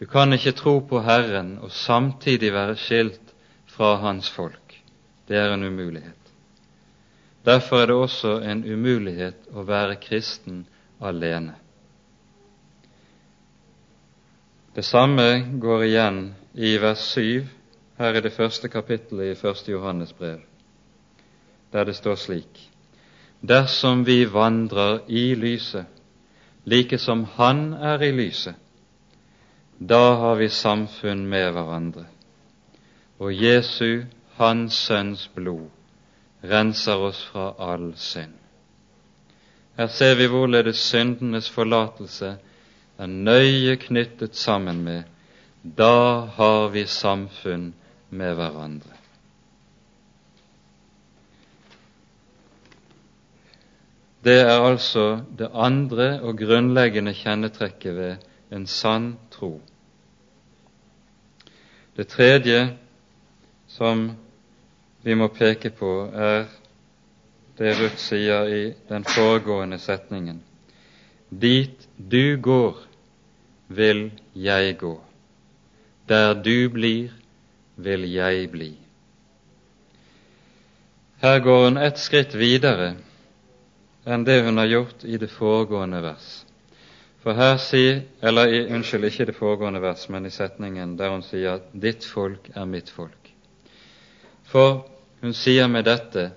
[0.00, 3.34] Du kan ikke tro på Herren og samtidig være skilt
[3.66, 4.76] fra Hans folk.
[5.28, 6.19] Det er en umulighet.
[7.44, 10.66] Derfor er det også en umulighet å være kristen
[11.00, 11.54] alene.
[14.74, 16.20] Det samme går igjen
[16.54, 17.46] i vers 7
[17.98, 20.40] her i det første kapittelet i første Johannes brev,
[21.72, 22.70] der det står slik:"
[23.40, 25.86] dersom vi vandrer i lyset,
[26.64, 28.54] like som Han er i lyset,
[29.78, 32.04] da har vi samfunn med hverandre.
[33.18, 34.04] Og Jesu,
[34.36, 35.68] Hans Sønns blod,
[36.42, 38.34] renser oss fra all synd.
[39.76, 42.36] Her ser vi hvorledes syndenes forlatelse
[42.98, 45.02] er nøye knyttet sammen med
[45.62, 47.72] da har vi samfunn
[48.10, 48.96] med hverandre.
[54.24, 58.16] Det er altså det andre og grunnleggende kjennetrekket ved
[58.52, 59.60] en sann tro.
[61.96, 62.76] Det tredje
[63.68, 64.10] som
[65.02, 66.46] vi må peke på, er
[67.58, 70.42] det Ruth sier i den foregående setningen.
[71.30, 72.76] Dit du går,
[73.68, 74.96] vil jeg gå.
[76.08, 77.12] Der du blir,
[77.76, 78.70] vil jeg bli.
[81.20, 82.94] Her går hun et skritt videre
[84.08, 86.28] enn det hun har gjort i det foregående vers.
[87.20, 91.22] For her sier, eller Unnskyld, ikke i det foregående vers, men i setningen der hun
[91.22, 93.19] sier at 'ditt folk er mitt folk'.
[94.50, 94.84] For
[95.22, 96.30] hun sier med dette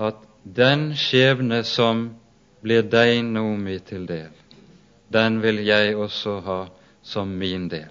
[0.00, 2.06] at den skjebne som
[2.62, 4.30] blir deg, Nomi, til del,
[5.12, 6.60] den vil jeg også ha
[7.02, 7.90] som min del.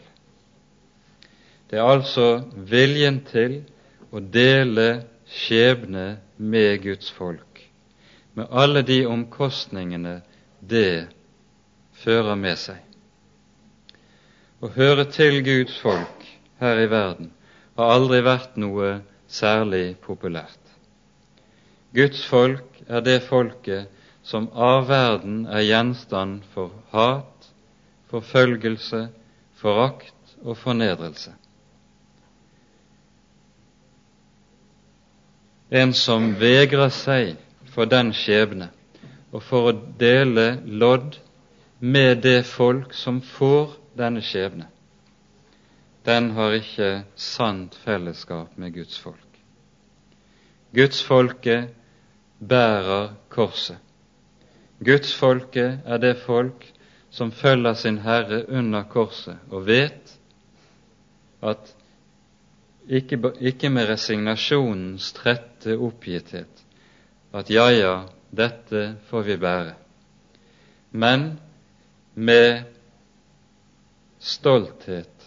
[1.69, 3.61] Det er altså viljen til
[4.09, 7.45] å dele skjebne med Guds folk
[8.39, 10.21] med alle de omkostningene
[10.59, 11.09] det
[11.99, 12.77] fører med seg.
[14.63, 16.25] Å høre til Guds folk
[16.61, 17.33] her i verden
[17.79, 18.99] har aldri vært noe
[19.29, 20.59] særlig populært.
[21.95, 23.87] Guds folk er det folket
[24.25, 27.49] som av verden er gjenstand for hat,
[28.11, 29.07] forfølgelse,
[29.57, 31.33] forakt og fornedrelse.
[35.69, 37.35] En som vegrer seg
[37.73, 38.71] for den skjebne
[39.29, 41.19] og for å dele lodd
[41.79, 44.65] med det folk som får denne skjebne,
[46.05, 49.41] den har ikke sant fellesskap med Guds folk.
[50.75, 51.69] Gudsfolket
[52.39, 53.77] bærer korset.
[54.85, 56.65] Gudsfolket er det folk
[57.09, 60.15] som følger sin Herre under korset og vet
[61.41, 61.75] at
[62.89, 66.63] ikke, ikke med resignasjonens trette oppgitthet,
[67.33, 67.95] at ja, ja,
[68.31, 69.73] dette får vi bære,
[70.91, 71.39] men
[72.15, 72.63] med
[74.19, 75.18] stolthet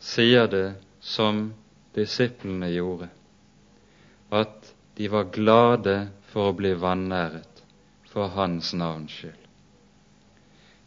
[0.00, 1.52] sier det som
[1.94, 3.08] disiplene gjorde,
[4.30, 5.96] at de var glade
[6.32, 7.62] for å bli vanæret
[8.10, 9.36] for Hans navns skyld.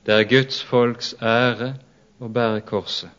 [0.03, 1.73] Det er Guds folks ære
[2.19, 3.11] å bære korset,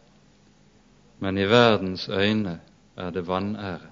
[1.21, 2.59] men i verdens øyne
[2.97, 3.91] er det vanære.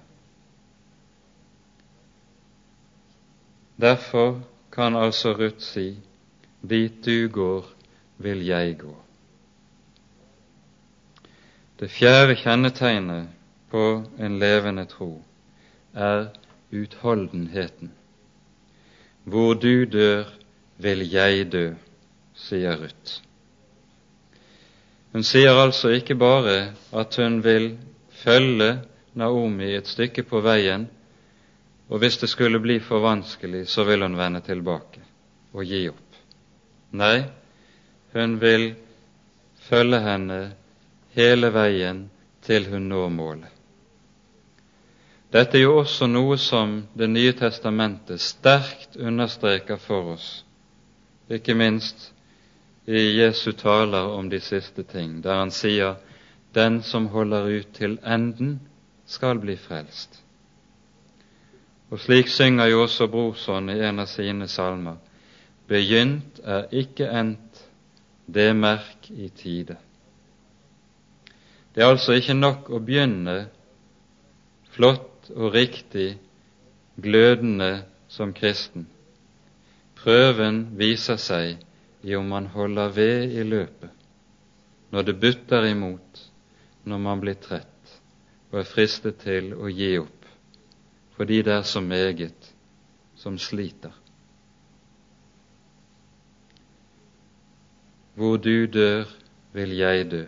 [3.81, 5.97] Derfor kan altså Ruth si,
[6.61, 7.65] dit du går,
[8.17, 9.02] vil jeg gå.
[11.83, 13.25] Det fjerde kjennetegnet
[13.67, 13.81] på
[14.15, 15.17] en levende tro
[15.91, 16.29] er
[16.71, 17.89] utholdenheten.
[19.27, 20.29] Hvor du dør,
[20.79, 21.65] vil jeg dø,
[22.39, 23.17] sier Ruth.
[25.11, 26.55] Hun sier altså ikke bare
[26.95, 27.73] at hun vil
[28.23, 28.71] følge
[29.19, 30.87] Naomi et stykke på veien,
[31.91, 35.03] og hvis det skulle bli for vanskelig, så vil hun vende tilbake
[35.51, 36.19] og gi opp.
[36.95, 37.25] Nei,
[38.15, 38.69] hun vil
[39.67, 40.43] følge henne
[41.15, 42.07] hele veien
[42.41, 43.51] til hun når målet.
[45.33, 50.43] Dette er jo også noe som Det nye testamentet sterkt understreker for oss,
[51.29, 52.11] ikke minst
[52.85, 55.95] i Jesu taler om de siste ting, der han sier
[56.53, 58.59] 'Den som holder ut til enden,
[59.05, 60.23] skal bli frelst.
[61.89, 64.95] Og slik synger jo også Brorson i en av sine salmer.
[65.67, 67.65] Begynt er ikke endt
[68.33, 69.77] det merk i tide.
[71.73, 73.37] Det er altså ikke nok å begynne
[74.75, 76.19] flott og riktig,
[77.01, 78.85] glødende som kristen.
[79.97, 81.63] Prøven viser seg
[82.03, 83.89] i om man holder ved i løpet,
[84.91, 86.25] når det butter imot,
[86.83, 87.69] når man blir trett
[88.51, 90.19] og er fristet til å gi opp
[91.13, 92.47] fordi det er så meget
[93.15, 93.93] som sliter.
[98.17, 99.05] Hvor du dør,
[99.53, 100.23] vil jeg dø.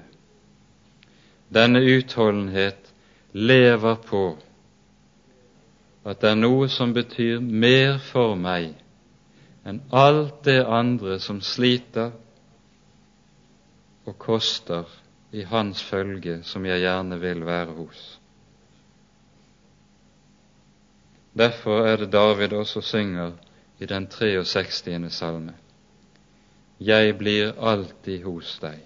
[1.56, 2.92] Denne utholdenhet
[3.32, 4.24] lever på
[6.06, 8.74] at det er noe som betyr mer for meg
[9.66, 12.12] enn alt det andre som sliter
[14.06, 14.86] og koster
[15.34, 18.04] i hans følge som jeg gjerne vil være hos.
[21.36, 23.32] Derfor er det David også synger
[23.80, 25.12] i den 63.
[25.12, 25.54] salme.
[26.80, 28.80] Jeg blir alltid hos deg,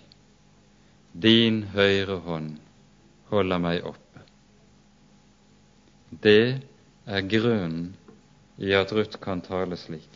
[1.13, 2.57] din høyre hånd
[3.29, 4.23] holder meg oppe.
[6.23, 6.61] Det
[7.05, 7.93] er grunnen
[8.57, 10.09] i at Ruth kan tale slik.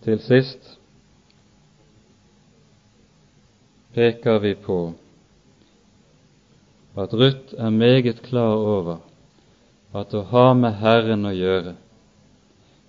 [0.00, 0.76] Til sist
[3.92, 4.80] peker vi på
[7.00, 8.98] at Ruth er meget klar over
[9.94, 11.74] at å ha med Herren å gjøre,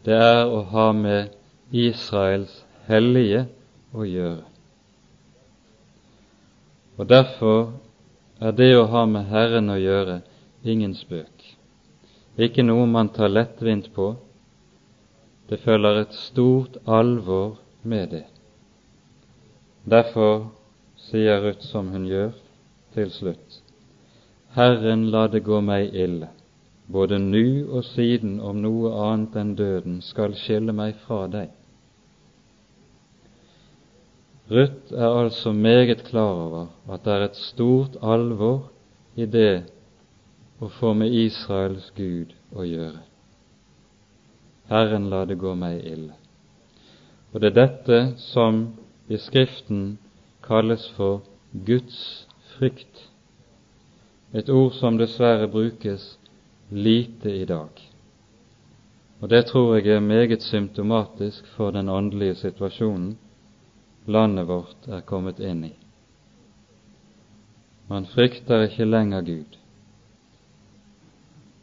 [0.05, 1.40] det er å ha med
[1.71, 3.45] Israels hellige
[3.95, 4.43] å gjøre.
[6.99, 7.71] Og Derfor
[8.41, 10.19] er det å ha med Herren å gjøre
[10.63, 11.45] ingen spøk,
[12.37, 14.13] ikke noe man tar lettvint på,
[15.49, 18.25] det følger et stort alvor med det.
[19.83, 20.51] Derfor
[21.09, 22.31] sier Ruth som hun gjør
[22.95, 23.61] til slutt.
[24.55, 26.29] Herren la det gå meg ille,
[26.87, 31.49] både nu og siden om noe annet enn døden skal skille meg fra deg.
[34.51, 38.71] Ruth er altså meget klar over at det er et stort alvor
[39.15, 39.63] i det
[40.59, 42.99] å få med Israels Gud å gjøre.
[44.67, 46.17] Herren la det gå meg ille.
[47.31, 48.61] Og det er dette som
[49.07, 49.97] i Skriften
[50.43, 51.23] kalles for
[51.65, 52.27] Guds
[52.57, 53.07] frykt,
[54.35, 56.17] et ord som dessverre brukes
[56.71, 57.71] lite i dag.
[59.21, 63.15] Og det tror jeg er meget symptomatisk for den åndelige situasjonen
[64.05, 65.73] landet vårt er kommet inn i.
[67.87, 69.57] Man frykter ikke lenger Gud.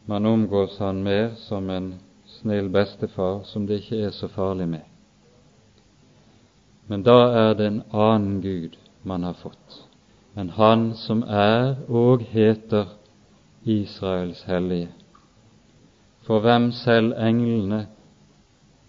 [0.05, 1.93] Man omgås Han mer som en
[2.25, 4.85] snill bestefar som det ikke er så farlig med.
[6.87, 9.83] Men da er det en annen Gud man har fått,
[10.35, 12.95] enn Han som er og heter
[13.65, 14.89] Israels hellige,
[16.25, 17.87] for hvem selv englene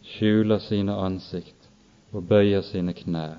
[0.04, 1.59] skjuler sine ansikt
[2.12, 3.38] og bøyer sine knær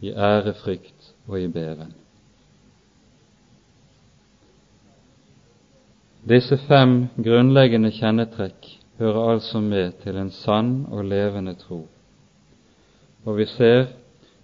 [0.00, 1.92] i ærefrykt og i beven.
[6.28, 8.68] Disse fem grunnleggende kjennetrekk
[8.98, 11.82] hører altså med til en sann og levende tro.
[13.24, 13.86] Og vi ser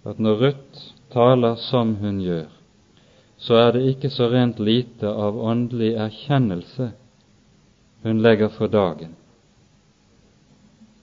[0.05, 0.83] at når Ruth
[1.13, 2.49] taler som hun gjør,
[3.41, 6.91] så er det ikke så rent lite av åndelig erkjennelse
[8.03, 9.17] hun legger for dagen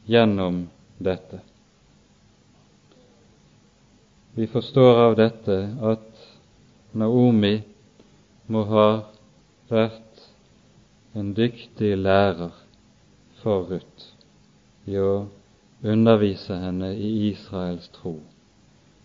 [0.08, 0.68] gjennom
[1.02, 1.42] dette.
[4.38, 6.26] Vi forstår av dette at
[6.94, 7.56] Naomi
[8.54, 8.90] må ha
[9.66, 10.22] vært
[11.18, 12.54] en dyktig lærer
[13.40, 14.06] for Ruth
[14.86, 15.26] i å
[15.82, 18.14] undervise henne i Israels tro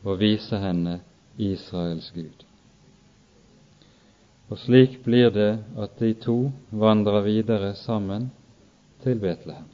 [0.05, 0.99] og vise henne
[1.41, 2.45] Israels Gud.
[4.53, 6.43] Og slik blir det at de to
[6.77, 8.29] vandrer videre sammen
[9.01, 9.71] til Betlehem.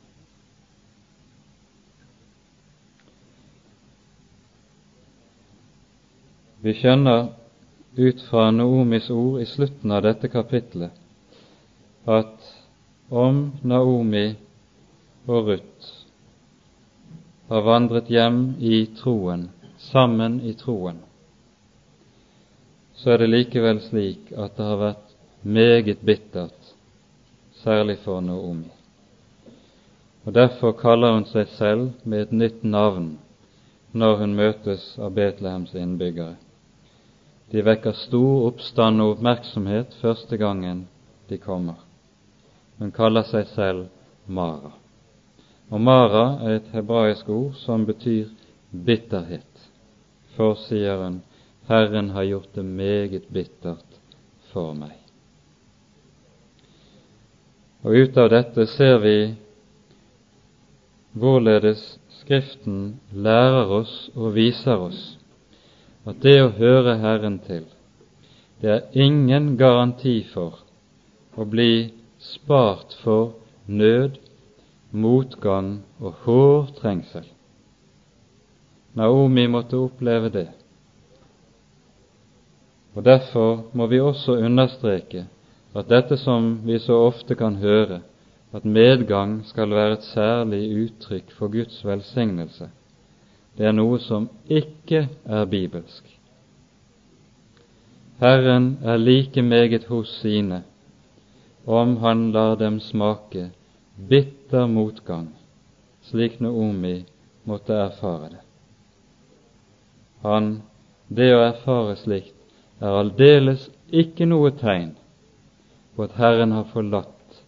[6.60, 7.28] Vi skjønner
[7.94, 10.90] ut fra Naomis ord i slutten av dette kapitlet
[12.10, 12.48] at
[13.14, 14.24] om Naomi
[15.30, 15.90] og Ruth
[17.52, 19.44] har vandret hjem i troen,
[19.78, 20.98] sammen i troen,
[22.98, 25.14] så er det likevel slik at det har vært
[25.46, 26.74] meget bittert,
[27.62, 28.66] særlig for Naomi.
[30.26, 33.14] Og Derfor kaller hun seg selv med et nytt navn
[33.94, 36.34] når hun møtes av Betlehems innbyggere.
[37.50, 40.84] De vekker stor oppstand og oppmerksomhet første gangen
[41.30, 41.80] de kommer.
[42.78, 43.88] Hun kaller seg selv
[44.28, 44.74] Mara.
[45.72, 48.28] Og Mara er et hebraisk ord som betyr
[48.70, 49.64] bitterhet.
[50.36, 51.22] For, sier hun,
[51.68, 53.98] Herren har gjort det meget bittert
[54.52, 54.94] for meg.
[57.84, 59.16] Og ut av dette ser vi
[61.16, 65.17] hvorledes Skriften lærer oss og viser oss
[66.08, 67.66] at det å høre Herren til,
[68.62, 70.62] det er ingen garanti for
[71.38, 73.34] å bli spart for
[73.66, 74.16] nød,
[74.90, 77.26] motgang og hård trengsel.
[78.98, 80.48] Naomi måtte oppleve det.
[82.96, 85.28] Og Derfor må vi også understreke
[85.76, 88.00] at dette som vi så ofte kan høre,
[88.50, 92.70] at medgang skal være et særlig uttrykk for Guds velsignelse,
[93.58, 96.04] det er noe som ikke er bibelsk.
[98.22, 100.62] Herren er like meget hos sine
[101.66, 103.50] om han lar dem smake
[104.08, 105.28] bitter motgang,
[106.02, 107.04] slik Naomi
[107.44, 108.40] måtte erfare det.
[110.22, 110.62] Han,
[111.08, 112.34] det å erfare slikt,
[112.80, 114.94] er aldeles ikke noe tegn
[115.94, 117.42] på at Herren har forlatt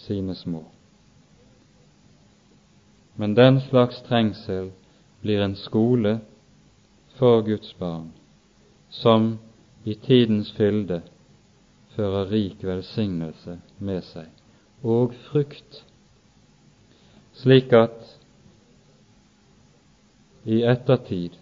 [0.00, 0.64] sine små.
[3.20, 4.70] Men den slags trengsel
[5.20, 6.20] blir en skole
[7.18, 8.12] for Guds barn,
[8.88, 9.38] som
[9.84, 11.02] i tidens fylde
[11.96, 14.28] fører rik velsignelse med seg,
[14.82, 15.82] og frukt,
[17.36, 18.16] slik at
[20.48, 21.36] i ettertid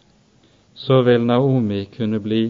[0.79, 2.43] så vil Naomi kunne bli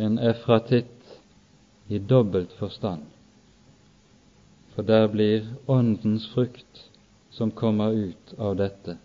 [0.00, 1.16] en efratitt
[1.88, 3.02] i dobbelt forstand,
[4.74, 6.86] for der blir Åndens frukt
[7.30, 8.96] som kommer ut av dette,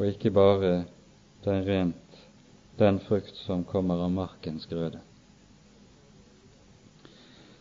[0.00, 0.84] og ikke bare
[1.44, 2.10] den rent
[2.80, 5.02] den frukt som kommer av markens grøde.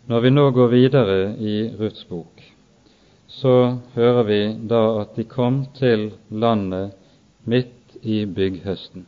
[0.07, 2.39] Når vi nå går videre i Ruths bok,
[3.27, 4.39] så hører vi
[4.71, 6.95] da at de kom til landet
[7.43, 9.05] midt i bygghøsten.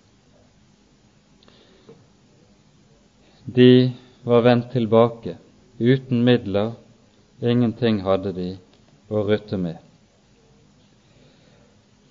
[3.48, 3.72] De
[4.28, 5.38] var vendt tilbake
[5.80, 6.76] uten midler,
[7.42, 8.50] ingenting hadde de
[9.10, 9.80] å rutte med.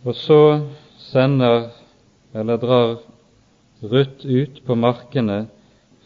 [0.09, 0.41] Og så
[1.09, 1.71] sender
[2.33, 2.99] eller drar
[3.81, 5.47] Ruth ut på markene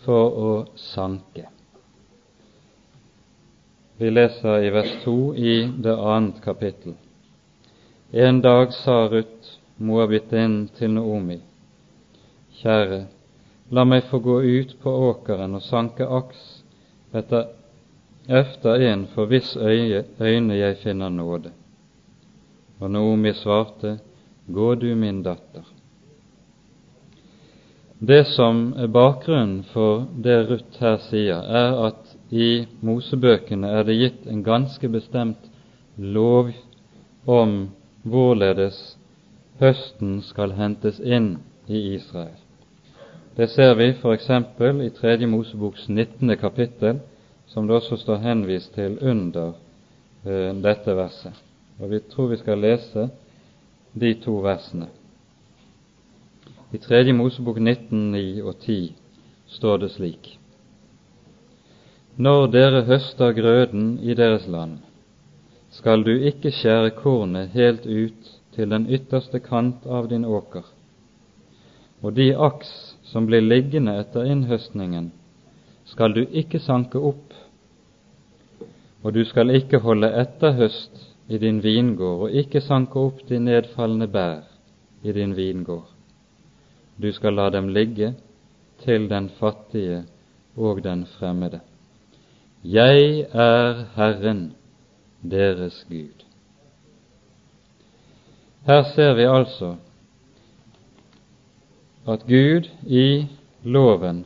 [0.05, 1.49] for å sanke.
[3.99, 6.95] Vi leser i vers 2 i det annet kapittel.
[8.11, 11.41] En dag sa Ruth, moabittinnen til Naomi,
[12.61, 13.05] Kjære,
[13.71, 16.41] La meg få gå ut på åkeren og sanke aks
[17.17, 17.49] etter,
[18.29, 21.51] efter en for hvis øyne jeg finner nåde.
[22.81, 23.99] Og Naomi svarte,
[24.47, 25.65] Gå du, min datter.
[27.99, 33.97] Det som er bakgrunnen for det Ruth her sier, er at i Mosebøkene er det
[33.97, 35.47] gitt en ganske bestemt
[35.97, 36.51] lov
[37.25, 37.55] om
[38.05, 38.99] hvorledes
[39.63, 42.37] høsten skal hentes inn i Israel.
[43.37, 44.29] Det ser vi f.eks.
[44.29, 46.37] i Tredje Moseboks 19.
[46.37, 47.01] kapittel,
[47.47, 49.55] som det også står henvist til under
[50.27, 51.33] uh, dette verset.
[51.81, 53.09] Og Vi tror vi skal lese
[53.95, 54.87] de to versene.
[56.75, 58.95] I Tredje Mosebok 19, 9 og 10
[59.47, 60.39] står det slik:"
[62.17, 64.79] Når dere høster grøden i deres land,
[65.71, 70.63] skal du ikke skjære kornet helt ut til den ytterste kant av din åker,
[72.03, 75.13] og de aks som blir liggende etter innhøstningen,
[75.85, 77.35] skal du ikke sanke opp,
[79.03, 84.09] og du skal ikke holde etterhøst i din vingård, og ikke sanke opp de nedfalne
[84.09, 84.45] bær
[85.03, 85.89] i din vingård.
[87.03, 88.15] Du skal la dem ligge
[88.85, 90.05] til den fattige
[90.57, 91.61] og den fremmede.
[92.65, 94.53] Jeg er Herren,
[95.31, 96.25] deres Gud.
[98.67, 99.75] Her ser vi altså
[102.09, 103.27] at Gud i
[103.65, 104.25] loven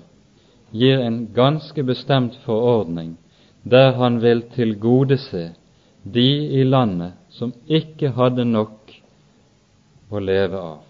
[0.72, 3.18] gir en ganske bestemt forordning
[3.70, 5.54] der han vil tilgodese
[6.12, 6.28] de
[6.60, 8.94] i landet som ikke hadde nok
[10.10, 10.84] å leve av.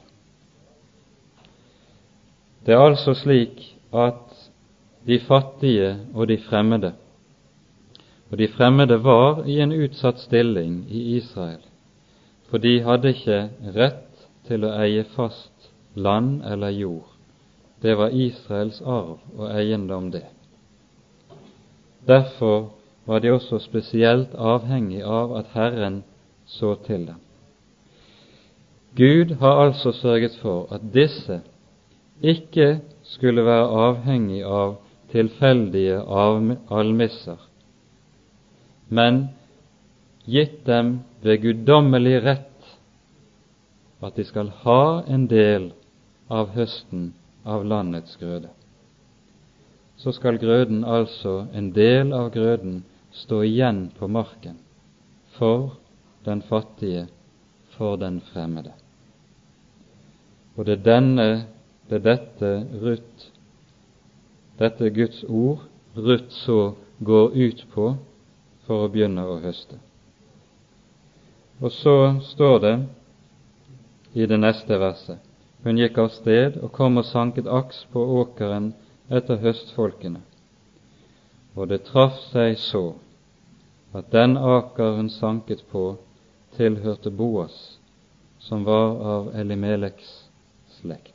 [2.64, 3.62] Det er altså slik
[3.94, 4.34] at
[5.08, 6.92] de fattige og de fremmede
[8.28, 11.62] Og de fremmede var i en utsatt stilling i Israel
[12.48, 13.38] for de hadde ikke
[13.76, 17.08] rett til å eie fast land eller jord.
[17.82, 20.24] Det var Israels arv og eiendom, det.
[22.08, 22.70] Derfor
[23.08, 26.02] var de også spesielt avhengig av at Herren
[26.46, 27.22] så til dem.
[28.96, 31.40] Gud har altså sørget for at disse
[32.22, 34.76] ikke skulle være avhengig av
[35.12, 36.02] tilfeldige
[36.70, 37.38] almisser,
[38.88, 39.28] men
[40.28, 42.76] gitt dem ved guddommelig rett
[44.04, 45.70] at de skal ha en del
[46.30, 47.12] av høsten
[47.48, 48.50] av landets grøde.
[49.98, 52.84] Så skal grøden altså, en del av grøden,
[53.18, 54.58] stå igjen på marken
[55.38, 55.76] for
[56.24, 57.06] den fattige,
[57.76, 58.72] for den fremmede.
[60.56, 61.28] Og det er denne,
[61.90, 62.52] det er dette
[62.82, 63.28] Ruth,
[64.58, 65.66] dette Guds ord,
[65.96, 67.92] Ruth så går ut på
[68.66, 69.78] for å begynne å høste.
[71.62, 71.96] Og så
[72.34, 72.74] står det
[74.14, 75.24] i det neste verset
[75.64, 78.70] hun gikk av sted og kom og sanket aks på åkeren
[79.10, 80.20] etter høstfolkene.
[81.58, 82.92] Og det traff seg så
[83.92, 85.96] at den aker hun sanket på,
[86.56, 87.78] tilhørte Boas,
[88.38, 90.10] som var av Elimeleks
[90.80, 91.14] slekt.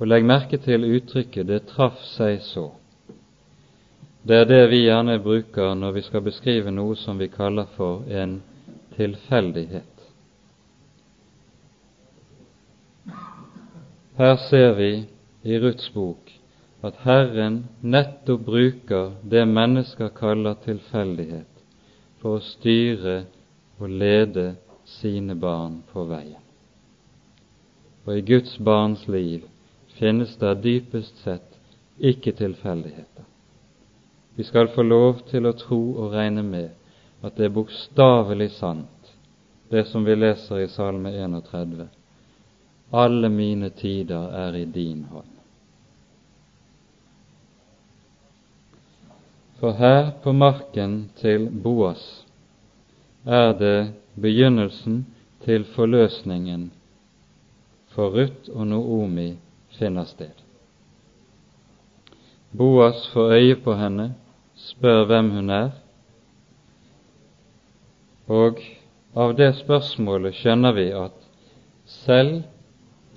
[0.00, 2.70] Og legg merke til uttrykket 'det traff seg så'.
[4.22, 8.02] Det er det vi gjerne bruker når vi skal beskrive noe som vi kaller for
[8.08, 8.42] en
[8.96, 9.84] tilfeldighet.
[14.16, 15.06] Her ser vi
[15.42, 16.39] i Ruths bok
[16.82, 21.48] at Herren nettopp bruker det mennesker kaller tilfeldighet,
[22.20, 23.24] for å styre
[23.80, 24.54] og lede
[24.88, 26.40] sine barn på veien.
[28.06, 29.44] Og i Guds barns liv
[29.98, 31.58] finnes det dypest sett
[32.00, 33.26] ikke tilfeldigheter.
[34.34, 36.70] Vi skal få lov til å tro og regne med
[37.20, 39.12] at det er bokstavelig sant,
[39.68, 41.84] det som vi leser i Salme 31.
[42.96, 45.39] Alle mine tider er i din hånd.
[49.60, 52.02] For her på marken til Boas
[53.26, 55.02] er det begynnelsen
[55.44, 56.70] til forløsningen
[57.92, 59.34] for Ruth og Noomi
[59.76, 60.32] finner sted.
[62.56, 64.14] Boas får øye på henne
[64.56, 65.70] spør hvem hun er,
[68.30, 68.64] og
[69.14, 71.20] av det spørsmålet skjønner vi at
[71.84, 72.42] selv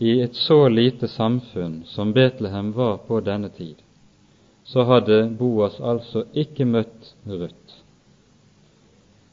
[0.04, 3.76] i et så lite samfunn som Betlehem var på denne tid,
[4.64, 7.80] så hadde Boas altså ikke møtt Ruth.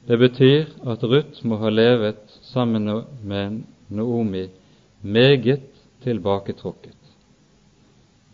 [0.09, 2.89] Det betyr at Ruth må ha levet sammen
[3.23, 4.47] med Noomi
[5.03, 5.63] meget
[6.03, 6.97] tilbaketrukket.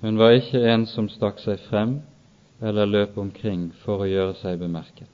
[0.01, 1.99] Hun var ikke en som stakk seg frem
[2.62, 5.11] eller løp omkring for å gjøre seg bemerket.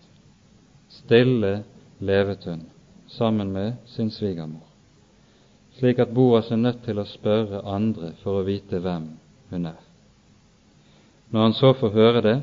[0.93, 1.63] Stille
[1.99, 2.67] levet hun
[3.09, 4.67] sammen med sin svigermor,
[5.79, 9.09] slik at Boas er nødt til å spørre andre for å vite hvem
[9.51, 9.81] hun er.
[11.33, 12.39] Når han så får høre det,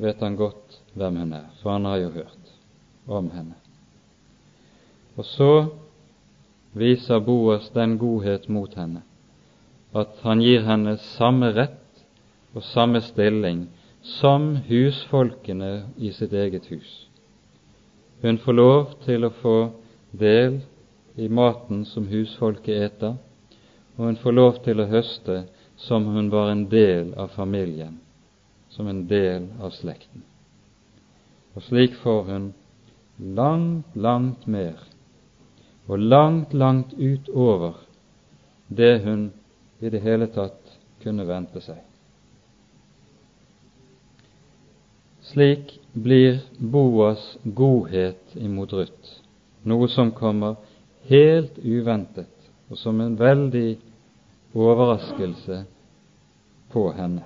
[0.00, 2.52] vet han godt hvem hun er, for han har jo hørt
[3.06, 3.54] om henne.
[5.16, 5.52] Og så
[6.72, 9.04] viser Boas den godhet mot henne
[9.92, 12.04] at han gir henne samme rett
[12.56, 13.66] og samme stilling
[14.02, 16.92] som husfolkene i sitt eget hus.
[18.22, 19.56] Hun får lov til å få
[20.16, 20.62] del
[21.20, 23.18] i maten som husfolket eter,
[23.98, 25.42] og hun får lov til å høste
[25.82, 27.98] som hun var en del av familien,
[28.68, 30.22] som en del av slekten.
[31.54, 32.50] Og slik får hun
[33.18, 34.78] langt, langt mer,
[35.86, 37.80] og langt, langt utover
[38.68, 39.30] det hun
[39.82, 41.80] i det hele tatt kunne vente seg.
[45.32, 49.18] Slik blir Boas godhet imot Ruth
[49.62, 50.56] noe som kommer
[51.08, 52.30] helt uventet,
[52.70, 53.76] og som en veldig
[54.54, 55.64] overraskelse
[56.72, 57.24] på henne.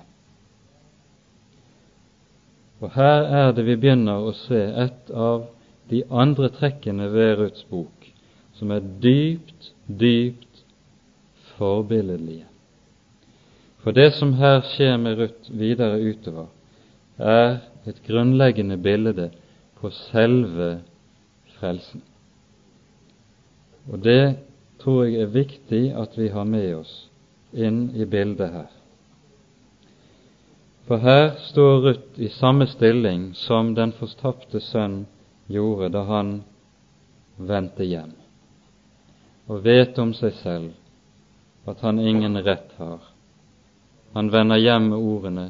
[2.79, 5.47] Og her er det vi begynner å se et av
[5.89, 8.11] de andre trekkene ved Ruths bok,
[8.57, 10.63] som er dypt, dypt
[11.55, 12.45] forbilledlige.
[13.81, 16.49] For det som her skjer med Ruth videre utover,
[17.17, 19.29] er et grunnleggende bilde
[19.79, 20.81] på selve
[21.57, 22.03] frelsen.
[23.87, 24.35] Og det
[24.81, 26.95] tror jeg er viktig at vi har med oss
[27.51, 28.71] inn i bildet her.
[30.87, 35.05] For her står Ruth i samme stilling som den fortapte sønn
[35.51, 36.29] gjorde da han
[37.37, 38.13] vendte hjem,
[39.47, 43.01] og vet om seg selv at han ingen rett har.
[44.15, 45.47] Han vender hjem med ordene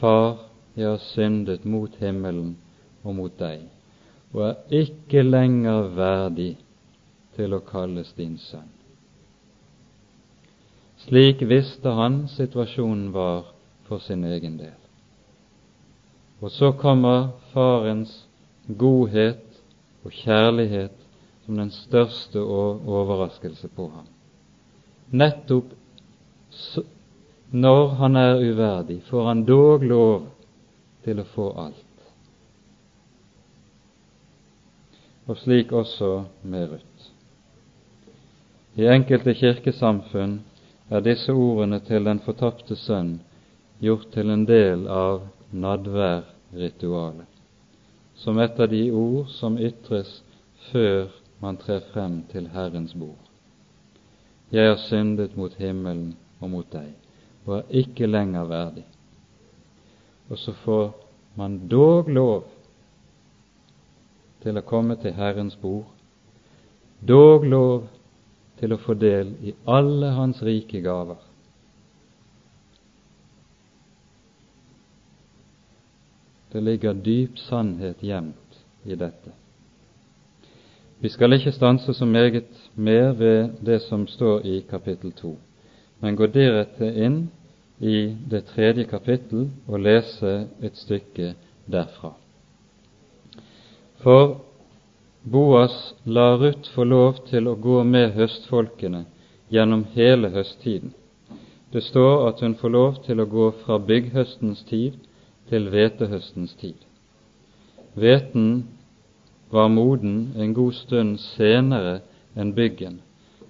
[0.00, 0.36] Far,
[0.74, 2.54] jeg har syndet mot himmelen
[3.04, 3.66] og mot deg,
[4.32, 6.54] og er ikke lenger verdig
[7.36, 8.79] til å kalles din sønn.
[11.04, 13.44] Slik visste han situasjonen var
[13.88, 14.76] for sin egen del.
[16.40, 18.12] Og så kommer farens
[18.78, 19.44] godhet
[20.04, 20.96] og kjærlighet
[21.44, 24.06] som den største overraskelse på ham.
[25.10, 25.72] Nettopp
[27.50, 30.28] når han er uverdig, får han dog lov
[31.04, 31.86] til å få alt.
[35.26, 37.10] Og slik også med Ruth.
[38.78, 40.38] I enkelte kirkesamfunn
[40.90, 43.20] er disse ordene til den fortapte sønn
[43.80, 47.26] gjort til en del av nadværritualet,
[48.14, 50.20] som et av de ord som ytres
[50.70, 51.08] før
[51.40, 53.22] man trer frem til Herrens bord.
[54.50, 56.90] Jeg har syndet mot himmelen og mot deg,
[57.46, 58.84] og er ikke lenger verdig.
[60.28, 60.90] Og så får
[61.38, 62.44] man dog lov
[64.42, 65.86] til å komme til Herrens bord,
[67.06, 67.86] dog lov
[68.60, 71.18] til å få del i alle Hans rike gaver.
[76.52, 79.32] Det ligger dyp sannhet gjemt i dette.
[81.00, 85.36] Vi skal ikke stanse så meget mer ved det som står i kapittel to,
[86.00, 87.22] men gå direkte inn
[87.80, 91.32] i det tredje kapittel og lese et stykke
[91.70, 92.12] derfra.
[94.02, 94.40] For
[95.22, 99.02] Boas la Ruth få lov til å gå med høstfolkene
[99.52, 100.94] gjennom hele høsttiden.
[101.72, 104.96] Det står at hun får lov til å gå fra bygghøstens tid
[105.52, 106.78] til hvetehøstens tid.
[108.00, 108.64] Hveten
[109.52, 112.00] var moden en god stund senere
[112.34, 113.00] enn byggen,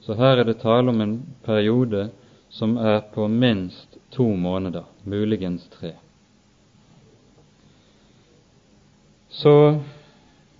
[0.02, 1.16] så her er det tale om en
[1.46, 2.08] periode
[2.50, 5.94] som er på minst to måneder, muligens tre.
[9.30, 9.78] Så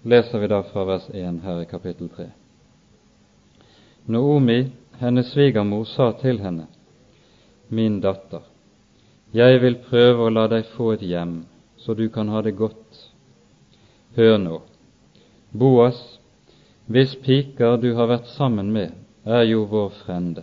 [0.03, 2.27] leser vi da fra vers 1 her i kapittel 3.
[4.07, 6.67] Noomi, hennes svigermor, sa til henne,
[7.69, 8.43] Min datter,
[9.33, 11.45] jeg vil prøve å la deg få et hjem,
[11.79, 13.05] så du kan ha det godt.
[14.17, 14.63] Hør nå,
[15.53, 16.01] Boas,
[16.91, 20.43] hvis piker du har vært sammen med, er jo vår frende.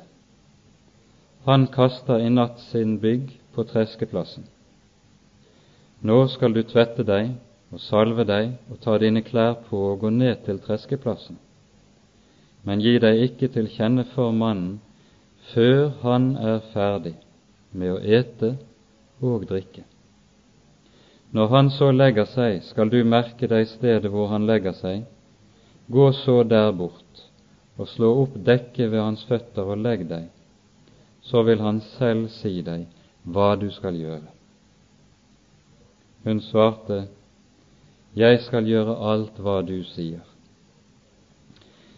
[1.44, 4.46] Han kaster i natt sin bygg på treskeplassen.
[6.00, 7.34] Nå skal du tvette deg
[7.72, 11.38] og salve deg og ta dine klær på og gå ned til treskeplassen.
[12.64, 14.80] Men gi deg ikke til kjenne for mannen
[15.54, 17.16] før han er ferdig
[17.72, 18.56] med å ete
[19.24, 19.84] og drikke.
[21.32, 25.04] Når han så legger seg, skal du merke deg stedet hvor han legger seg.
[25.92, 27.24] Gå så der bort
[27.78, 30.26] og slå opp dekket ved hans føtter og legg deg.
[31.22, 32.88] Så vil han selv si deg
[33.28, 34.32] hva du skal gjøre.
[36.24, 37.06] Hun svarte,
[38.18, 40.24] jeg skal gjøre alt hva du sier.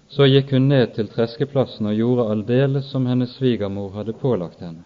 [0.09, 4.84] Så gikk hun ned til treskeplassen og gjorde aldeles som hennes svigermor hadde pålagt henne.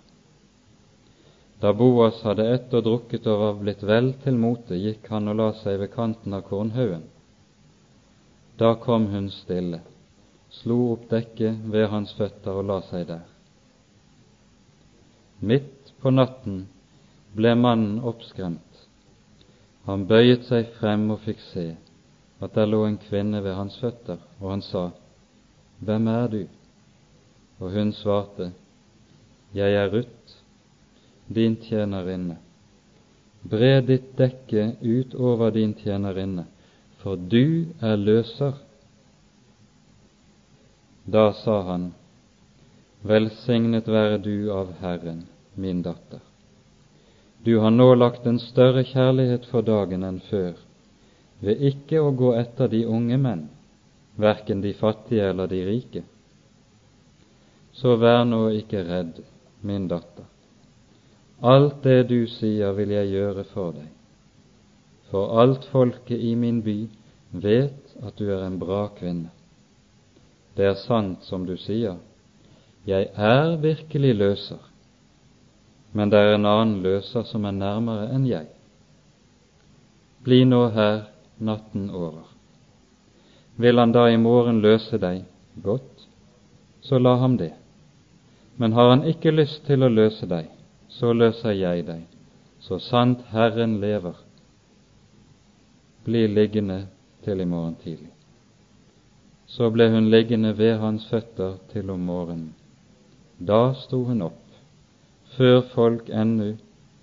[1.64, 5.40] Da Boas hadde ett og drukket og var blitt vel til mote, gikk han og
[5.40, 7.06] la seg ved kanten av kornhaugen.
[8.60, 9.80] Da kom hun stille,
[10.60, 13.24] slo opp dekket ved hans føtter og la seg der.
[15.40, 16.66] Midt på natten
[17.34, 18.73] ble mannen oppskremt
[19.88, 21.66] han bøyet seg frem og fikk se
[22.44, 24.90] at der lå en kvinne ved hans føtter, og han sa,
[25.80, 26.42] Hvem er du?
[27.60, 28.52] Og hun svarte,
[29.54, 30.34] Jeg er Ruth,
[31.36, 32.38] din tjenerinne.
[33.44, 36.46] Bre ditt dekke ut over din tjenerinne,
[37.04, 38.60] for du er løser.
[41.06, 41.92] Da sa han,
[43.04, 45.26] Velsignet være du av Herren,
[45.56, 46.33] min datter.
[47.44, 50.54] Du har nå lagt en større kjærlighet for dagen enn før,
[51.44, 53.50] ved ikke å gå etter de unge menn,
[54.16, 56.04] verken de fattige eller de rike.
[57.76, 59.20] Så vær nå ikke redd,
[59.60, 60.30] min datter.
[61.44, 63.92] Alt det du sier, vil jeg gjøre for deg.
[65.12, 66.78] For alt folket i min by
[67.44, 69.34] vet at du er en bra kvinne.
[70.56, 71.98] Det er sant som du sier,
[72.88, 74.62] jeg er virkelig løser,
[75.94, 78.48] men det er en annen løser som er nærmere enn jeg.
[80.26, 81.04] Bli nå her
[81.38, 82.24] natten over.
[83.62, 85.24] Vil han da i morgen løse deg,
[85.62, 86.08] godt,
[86.82, 87.52] så la ham det.
[88.58, 90.50] Men har han ikke lyst til å løse deg,
[90.90, 92.02] så løser jeg deg,
[92.60, 94.18] så sant Herren lever.
[96.06, 96.86] Bli liggende
[97.24, 98.12] til i morgen tidlig.
[99.48, 102.54] Så ble hun liggende ved hans føtter til om morgenen.
[103.38, 104.43] Da sto hun opp,
[105.38, 106.54] før folk ennå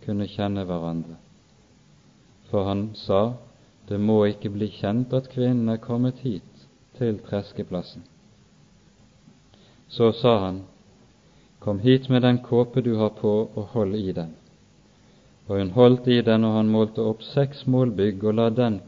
[0.04, 1.16] kunne kjenne hverandre.
[2.50, 3.34] For han sa,
[3.88, 6.66] det må ikke bli kjent at kvinnen er kommet hit
[6.98, 8.04] til treskeplassen.
[9.88, 10.62] Så sa han,
[11.60, 14.30] Kom hit med den kåpe du har på, og hold i den.
[15.46, 18.80] Og hun holdt i den, og han målte opp seks målbygg og la den,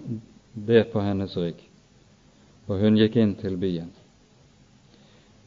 [0.55, 1.61] det på hennes rygg
[2.69, 3.91] og hun gikk inn til byen.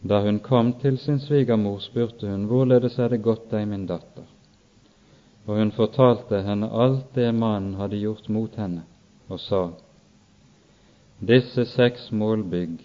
[0.07, 4.27] Da hun kom til sin svigermor, spurte hun, Hvorledes er det gått deg, min datter?
[5.47, 8.83] Og hun fortalte henne alt det mannen hadde gjort mot henne,
[9.29, 9.63] og sa,
[11.25, 12.83] Disse seks målbygg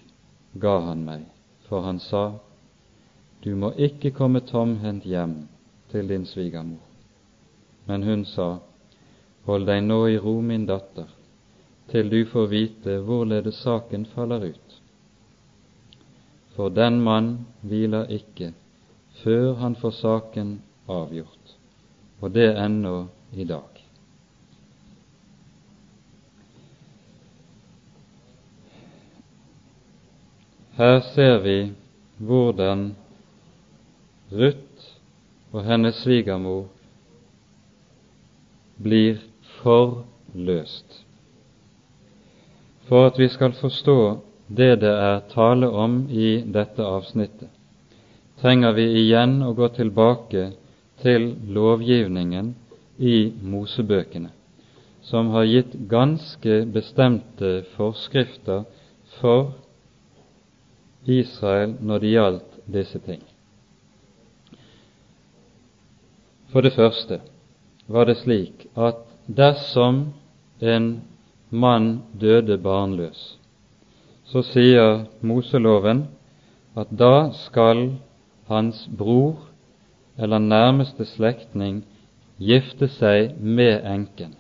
[0.63, 1.27] ga han meg,
[1.69, 2.25] for han sa,
[3.45, 5.43] Du må ikke komme tomhendt hjem
[5.93, 6.81] til din svigermor.
[7.85, 8.61] Men hun sa,
[9.45, 11.09] Hold deg nå i ro, min datter,
[11.93, 14.70] til du får vite hvorledes saken faller ut.
[16.61, 18.51] For den mann hviler ikke
[19.23, 20.51] før han får saken
[20.93, 21.55] avgjort,
[22.21, 23.81] og det ennå i dag.
[30.77, 31.57] Her ser vi
[32.19, 32.91] hvordan
[34.29, 34.93] Ruth
[35.53, 36.67] og hennes svigermor
[38.77, 39.25] blir
[39.63, 41.05] forløst.
[42.85, 44.01] For at vi skal forstå
[44.51, 47.49] det det er tale om i dette avsnittet,
[48.43, 50.51] trenger vi igjen å gå tilbake
[51.03, 52.55] til lovgivningen
[52.99, 54.33] i Mosebøkene,
[55.07, 58.67] som har gitt ganske bestemte forskrifter
[59.21, 59.53] for
[61.07, 63.23] Israel når det gjaldt disse ting.
[66.51, 67.21] For det første
[67.87, 70.09] var det slik at dersom
[70.61, 70.89] en
[71.51, 73.40] mann døde barnløs,
[74.31, 76.05] så sier Moseloven
[76.79, 77.89] at da skal
[78.47, 79.49] hans bror
[80.19, 81.83] eller nærmeste slektning
[82.39, 84.37] gifte seg med enken.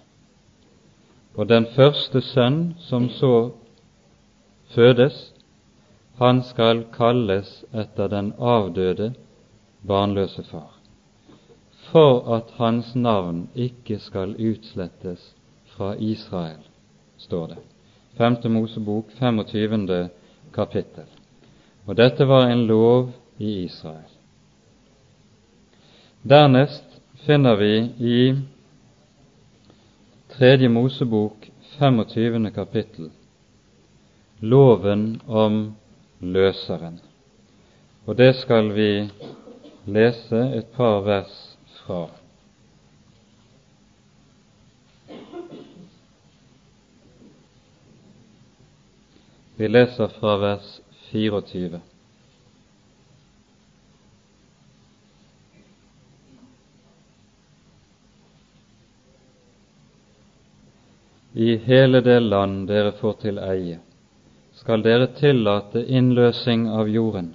[1.34, 3.51] Og den første sønn som så
[4.74, 5.32] fødes,
[6.20, 9.14] han skal kalles etter den avdøde
[9.86, 10.74] barnløse far,
[11.91, 15.34] for at hans navn ikke skal utslettes
[15.74, 16.61] fra Israel
[17.18, 17.62] står det.
[18.16, 20.08] Femte Mosebok, 25.
[20.54, 21.06] kapittel.
[21.86, 24.11] Og dette var en lov i Israel.
[26.22, 26.84] Dernest
[27.24, 28.34] finner vi i
[30.36, 30.68] 3.
[30.68, 32.50] Mosebok, 25.
[32.50, 33.11] kapittel,
[34.40, 35.74] loven om
[36.20, 37.00] løseren.
[38.06, 39.08] Og det skal vi
[39.86, 41.36] lese et par vers
[41.80, 42.19] fra.
[49.61, 50.80] Vi leser fra vers
[51.11, 51.80] 24.
[61.32, 63.76] I hele det land dere får til eie,
[64.62, 67.34] skal dere tillate innløsing av jorden.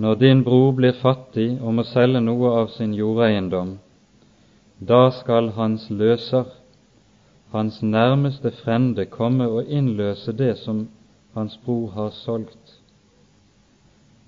[0.00, 3.76] Når din bror blir fattig og må selge noe av sin jordeiendom,
[4.80, 6.48] da skal hans løser
[7.54, 10.88] hans nærmeste frende komme og innløse det som
[11.34, 12.80] hans bror har solgt.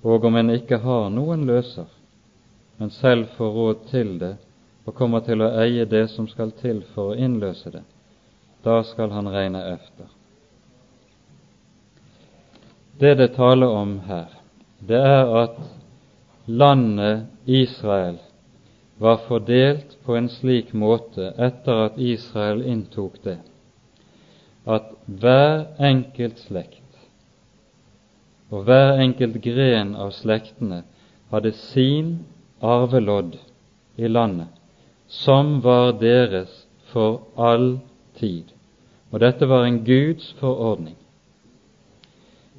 [0.03, 1.89] Og om en ikke har noen løser,
[2.79, 4.37] men selv får råd til det
[4.87, 7.83] og kommer til å eie det som skal til for å innløse det,
[8.63, 10.07] da skal han regne efter.
[13.01, 14.31] Det det taler om her,
[14.79, 15.59] det er at
[16.47, 18.21] landet Israel
[18.99, 23.39] var fordelt på en slik måte etter at Israel inntok det,
[24.67, 26.83] at hver enkelt slekt
[28.51, 30.83] og hver enkelt gren av slektene
[31.33, 32.13] hadde sin
[32.63, 33.35] arvelodd
[33.99, 34.49] i landet,
[35.09, 36.53] som var deres
[36.93, 37.79] for all
[38.19, 38.53] tid.
[39.11, 40.97] Og dette var en Guds forordning.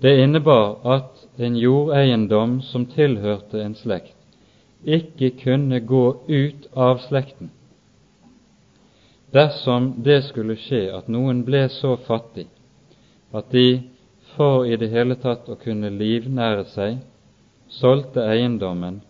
[0.02, 4.17] Det innebar at en jordeiendom som tilhørte en slekt,
[4.88, 7.52] ikke kunne gå ut av slekten.
[9.36, 12.48] Dersom det skulle skje at noen ble så fattig
[13.36, 13.68] at de
[14.38, 17.00] for i det hele tatt å kunne livnære seg
[17.68, 19.02] solgte eiendommen,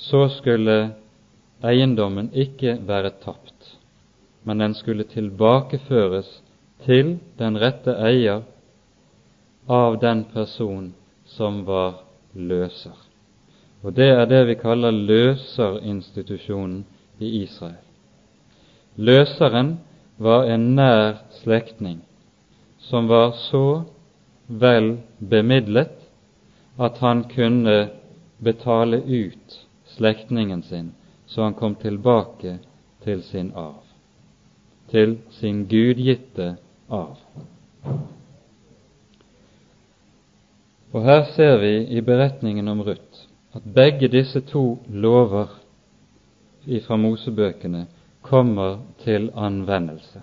[0.00, 0.78] så skulle
[1.64, 3.74] eiendommen ikke være tapt,
[4.44, 6.30] men den skulle tilbakeføres
[6.86, 8.44] til den rette eier
[9.68, 10.92] av den person
[11.36, 12.00] som var
[12.34, 13.03] løser.
[13.84, 16.84] Og det er det vi kaller løserinstitusjonen
[17.20, 17.80] i Israel.
[18.96, 19.74] Løseren
[20.16, 22.00] var en nær slektning
[22.80, 23.82] som var så
[24.48, 25.92] vel bemidlet
[26.80, 27.76] at han kunne
[28.44, 29.58] betale ut
[29.96, 30.92] slektningen sin,
[31.26, 32.58] så han kom tilbake
[33.04, 33.84] til sin arv,
[34.90, 36.56] til sin gudgitte
[36.88, 37.20] arv.
[40.92, 45.46] Og her ser vi i beretningen om Ruth at begge disse to lover
[46.86, 47.86] fra Mosebøkene
[48.22, 50.22] kommer til anvendelse.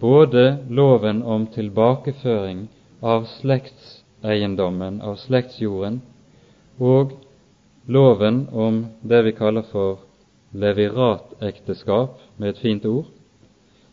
[0.00, 2.68] Både loven om tilbakeføring
[3.02, 6.00] av slektseiendommen, av slektsjorden,
[6.78, 7.16] og
[7.86, 10.02] loven om det vi kaller for
[10.52, 13.08] leviratekteskap, med et fint ord,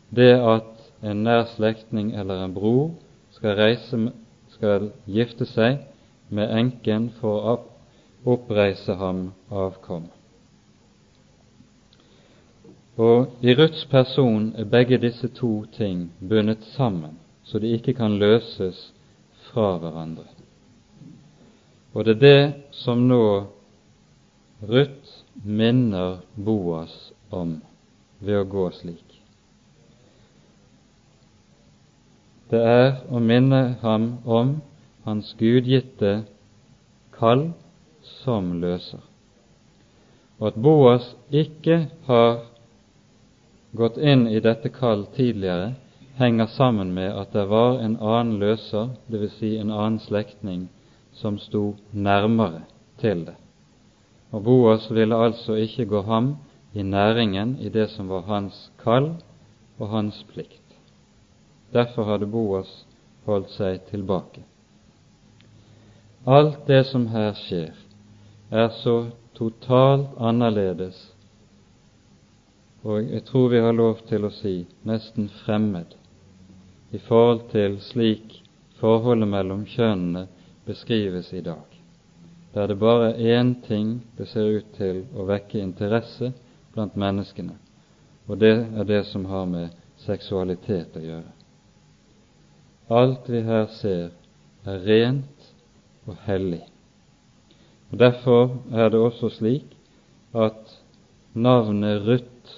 [0.09, 2.89] det at en nær slektning eller en bror
[3.31, 4.11] skal, reise,
[4.49, 5.85] skal gifte seg
[6.29, 7.53] med enken for
[8.25, 10.07] oppreise ham avkom.
[12.99, 18.17] Og i Ruths person er begge disse to ting bundet sammen, så de ikke kan
[18.19, 18.93] løses
[19.47, 20.27] fra hverandre.
[21.93, 23.23] Og det er det som nå
[24.61, 27.61] Ruth minner Boas om
[28.19, 29.15] ved å gå slik.
[32.51, 34.57] Det er å minne ham om
[35.05, 36.23] hans gudgitte
[37.15, 37.51] kall
[38.23, 39.01] som løser,
[40.39, 42.39] og at Boas ikke har
[43.75, 45.73] gått inn i dette kall tidligere,
[46.19, 49.37] henger sammen med at det var en annen løser, dvs.
[49.39, 50.67] Si en annen slektning,
[51.13, 52.63] som sto nærmere
[52.99, 53.35] til det.
[54.31, 56.35] Og Boas ville altså ikke gå ham
[56.73, 59.13] i næringen i det som var hans kall
[59.79, 60.61] og hans plikt.
[61.73, 62.69] Derfor hadde Boas
[63.25, 64.43] holdt seg tilbake.
[66.27, 67.73] Alt det som her skjer,
[68.49, 68.97] er så
[69.37, 70.99] totalt annerledes
[72.81, 75.95] og jeg tror vi har lov til å si nesten fremmed
[76.95, 78.37] i forhold til slik
[78.79, 80.27] forholdet mellom kjønnene
[80.67, 81.65] beskrives i dag,
[82.53, 86.31] der det bare er én ting det ser ut til å vekke interesse
[86.73, 87.57] blant menneskene,
[88.27, 89.75] og det er det som har med
[90.05, 91.35] seksualitet å gjøre.
[92.89, 94.09] Alt vi her ser,
[94.65, 95.51] er rent
[96.07, 96.63] og hellig.
[97.91, 99.77] Og Derfor er det også slik
[100.35, 100.75] at
[101.33, 102.53] navnet Ruth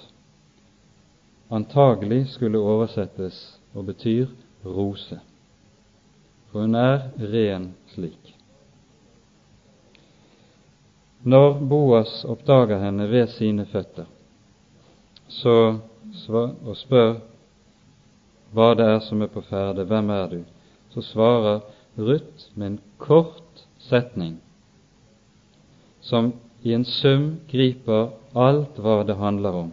[1.50, 4.26] antagelig skulle oversettes og betyr
[4.64, 5.20] rose,
[6.50, 8.34] for hun er ren slik.
[11.22, 14.08] Når Boas oppdager henne ved sine føtter
[15.28, 15.78] så,
[16.66, 17.14] og spør
[18.52, 20.40] hva det er som er på ferde, hvem er du,
[20.92, 21.62] så svarer
[21.96, 24.40] Ruth med en kort setning
[26.02, 26.32] som
[26.62, 29.70] i en sum griper alt hva det handler om.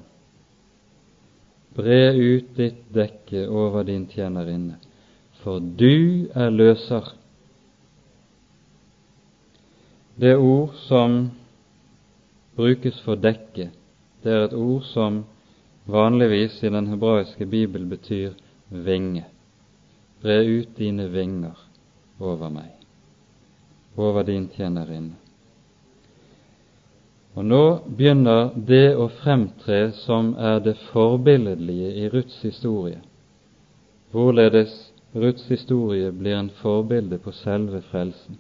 [1.78, 4.78] Bre ut ditt dekke over din tjenerinne,
[5.42, 7.14] for du er løser.
[10.20, 11.20] Det ord som
[12.58, 13.70] brukes for dekke,
[14.24, 15.24] det er et ord som
[15.90, 18.36] vanligvis i den hebraiske bibel betyr
[18.70, 19.24] vinge.
[20.20, 21.56] Bre ut dine vinger
[22.20, 22.76] over meg,
[23.96, 25.29] over din tjenerinne.
[27.38, 27.64] Og nå
[27.98, 33.02] begynner det å fremtre som er det forbilledlige i Ruths historie,
[34.12, 34.74] hvorledes
[35.14, 38.38] Ruths historie blir en forbilde på selve frelsen.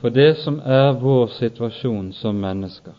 [0.00, 2.94] For det som er vår situasjon som mennesker,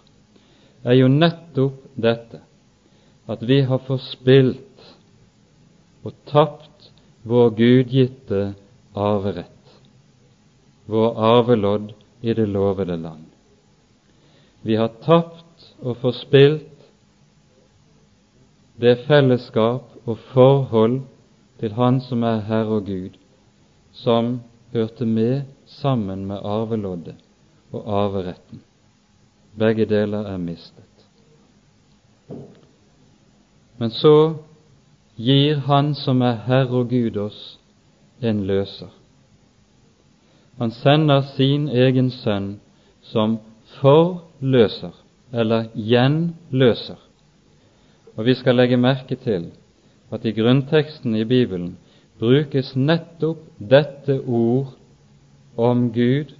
[0.83, 2.39] er jo nettopp dette
[3.31, 4.87] at vi har forspilt
[6.03, 6.89] og tapt
[7.23, 8.45] vår gudgitte
[8.95, 9.77] arverett,
[10.91, 13.32] vår arvelodd i det lovede land.
[14.63, 16.69] Vi har tapt og forspilt
[18.79, 21.01] det fellesskap og forhold
[21.59, 23.19] til Han som er Herre og Gud,
[23.91, 24.39] som
[24.73, 27.15] hørte med sammen med arveloddet
[27.71, 28.63] og arveretten.
[29.59, 31.07] Begge deler er mistet.
[33.77, 34.33] Men så
[35.15, 37.59] gir Han som er Herre og Gud oss
[38.21, 38.89] en løser.
[40.57, 42.59] Han sender sin egen sønn
[43.01, 43.39] som
[44.43, 44.91] forløser,
[45.31, 46.99] eller gjenløser.
[48.15, 49.51] Og vi skal legge merke til
[50.11, 51.77] at i grunnteksten i Bibelen
[52.19, 54.75] brukes nettopp dette ord
[55.57, 56.35] om Gud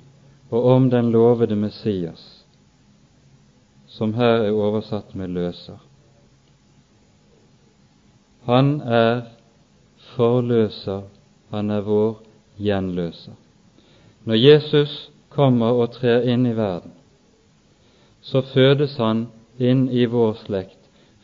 [0.52, 2.46] og om den lovede Messias,
[3.88, 5.80] som her er oversatt med løser.
[8.46, 9.22] Han er
[10.16, 11.08] forløser,
[11.50, 12.20] han er vår
[12.60, 13.34] gjenløser.
[14.26, 16.92] Når Jesus kommer og trer inn i verden,
[18.24, 19.28] så fødes han
[19.60, 20.80] inn i vår slekt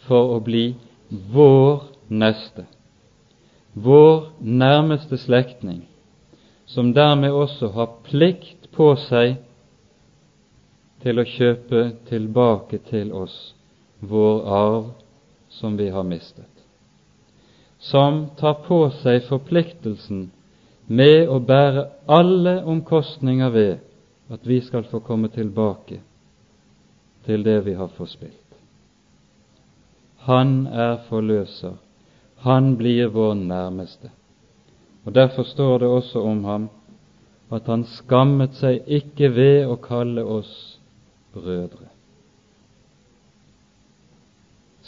[0.08, 0.74] for å bli
[1.10, 2.66] vår neste,
[3.74, 5.86] vår nærmeste slektning,
[6.66, 9.38] som dermed også har plikt på seg
[11.04, 13.38] til å kjøpe tilbake til oss
[14.00, 14.90] vår arv
[15.50, 16.52] som vi har mistet,
[17.80, 20.28] som tar på seg forpliktelsen
[20.90, 23.74] med å bære alle omkostninger ved
[24.30, 26.02] at vi skal få komme tilbake
[27.30, 28.58] til det vi har forspilt.
[30.26, 31.78] Han er forløser.
[32.42, 34.10] Han blir vår nærmeste.
[35.06, 36.70] Og Derfor står det også om ham
[37.52, 40.52] at han skammet seg ikke ved å kalle oss
[41.34, 41.88] brødre.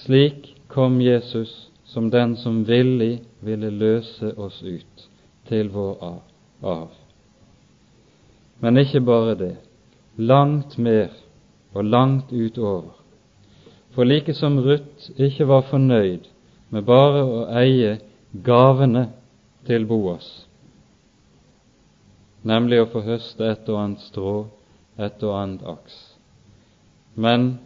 [0.02, 5.10] Slik kom Jesus som den som villig ville løse oss ut
[5.50, 5.98] til vår
[6.62, 6.94] arv.
[8.62, 9.56] Men ikke bare det,
[10.18, 11.10] langt mer
[11.74, 12.92] og langt utover.
[13.92, 16.28] For like som Ruth ikke var fornøyd
[16.70, 17.98] med bare å eie
[18.44, 19.10] gavene
[19.68, 20.28] til Boas,
[22.48, 24.36] nemlig å få høste et og annet strå,
[24.98, 25.98] et og annet aks,
[27.16, 27.58] men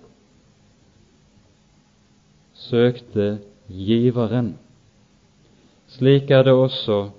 [2.66, 3.38] søkte
[3.70, 4.56] giveren.
[5.93, 7.12] Slik er det også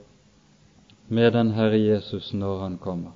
[1.09, 3.15] med den Herre Jesus når Han kommer.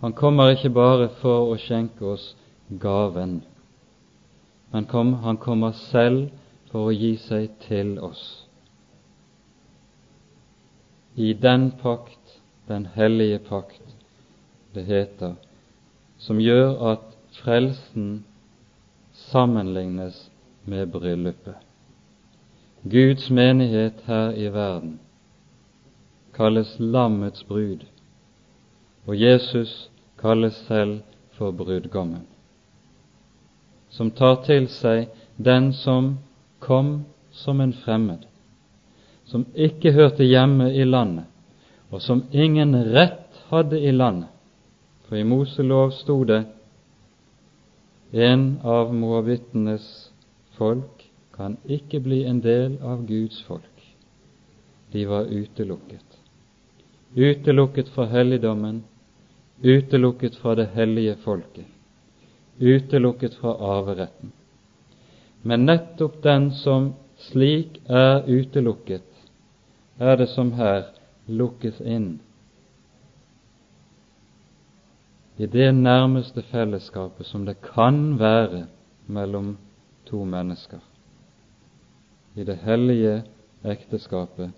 [0.00, 2.34] Han kommer ikke bare for å skjenke oss
[2.68, 3.42] gaven,
[4.70, 6.28] men kom, han kommer selv
[6.70, 8.24] for å gi seg til oss.
[11.16, 12.38] I den pakt,
[12.68, 13.96] den hellige pakt,
[14.74, 15.34] det heter,
[16.20, 17.08] som gjør at
[17.40, 18.24] frelsen
[19.30, 20.28] sammenlignes
[20.68, 21.56] med bryllupet.
[22.84, 24.98] Guds menighet her i verden
[26.36, 27.82] kalles lammets brud,
[29.08, 29.88] og Jesus
[30.20, 31.00] kalles selv
[31.34, 32.26] for brudgommen
[33.98, 35.08] som tar til seg
[35.42, 36.12] den som
[36.62, 37.00] kom
[37.34, 38.26] som en fremmed,
[39.26, 41.24] som ikke hørte hjemme i landet,
[41.90, 44.30] og som ingen rett hadde i landet.
[45.08, 46.44] For i Moselov sto det
[48.12, 49.88] en av moabittenes
[50.58, 51.02] folk
[51.34, 53.88] kan ikke bli en del av Guds folk.
[54.92, 56.20] De var utelukket.
[57.16, 58.84] Utelukket fra helligdommen,
[59.64, 61.66] utelukket fra det hellige folket
[62.58, 64.32] utelukket fra arveretten.
[65.42, 69.06] Men nettopp den som slik er utelukket,
[69.98, 70.90] er det som her
[71.26, 72.18] lukkes inn
[75.38, 78.64] i det nærmeste fellesskapet som det kan være
[79.06, 79.52] mellom
[80.06, 80.80] to mennesker,
[82.34, 83.22] i det hellige
[83.62, 84.50] ekteskapet,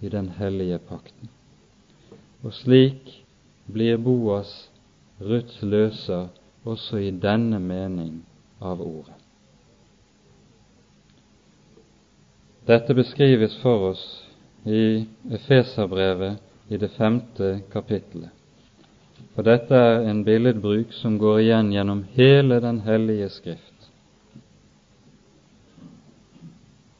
[0.00, 1.30] i den hellige pakten.
[2.42, 3.24] Og slik
[3.66, 4.70] blir Boas
[5.20, 6.28] Ruths løser
[6.68, 8.20] også i denne mening
[8.60, 9.14] av ordet.
[12.68, 14.02] Dette beskrives for oss
[14.68, 16.36] i Efeserbrevet
[16.68, 18.34] i det femte kapittelet.
[19.32, 23.74] For dette er en billedbruk som går igjen gjennom hele Den hellige Skrift.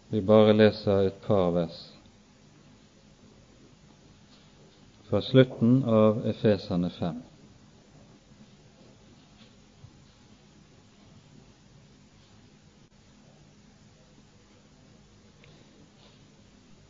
[0.09, 1.79] Vi bare leser et par vers
[5.09, 7.21] fra slutten av Efeserne 5.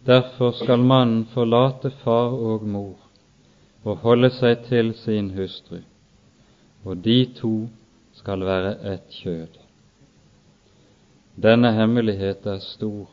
[0.09, 2.97] Derfor skal mannen forlate far og mor
[3.85, 5.83] og holde seg til sin hustru,
[6.85, 7.53] og de to
[8.17, 9.59] skal være ett kjød.
[11.37, 13.11] Denne hemmelighet er stor,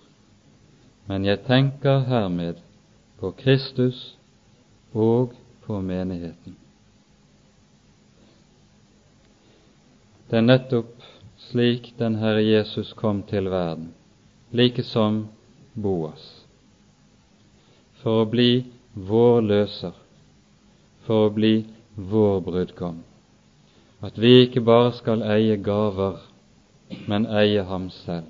[1.12, 2.64] men jeg tenker hermed
[3.20, 4.16] på Kristus
[4.94, 5.36] og
[5.68, 6.56] på menigheten.
[10.32, 10.96] Det er nettopp
[11.52, 13.92] slik den Herre Jesus kom til verden,
[14.56, 15.26] like som
[15.76, 16.35] Boas
[18.06, 18.61] for å bli
[18.94, 19.95] vår løser,
[21.07, 21.56] for å bli
[21.98, 22.99] vår brudgom.
[24.06, 26.19] At vi ikke bare skal eie gaver,
[27.10, 28.30] men eie ham selv.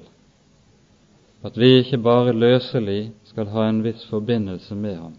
[1.44, 5.18] At vi ikke bare løselig skal ha en viss forbindelse med ham,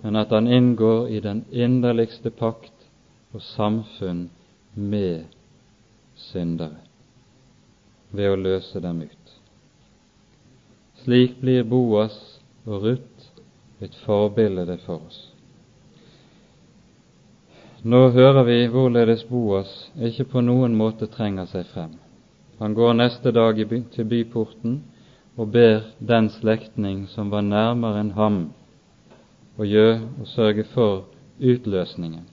[0.00, 2.88] men at han inngår i den inderligste pakt
[3.36, 4.30] og samfunn
[4.72, 5.28] med
[6.30, 6.80] syndere
[8.08, 9.34] ved å løse dem ut.
[11.04, 12.16] Slik blir Boas
[12.64, 13.13] og Ruth
[13.80, 15.20] et forbilde for oss.
[17.84, 19.70] Nå hører vi hvorledes Boas
[20.00, 21.98] ikke på noen måte trenger seg frem.
[22.58, 23.58] Han går neste dag
[23.92, 24.78] til byporten
[25.36, 28.38] og ber den slektning som var nærmere enn ham,
[29.58, 31.04] å gjøre og sørge for
[31.38, 32.24] utløsningen.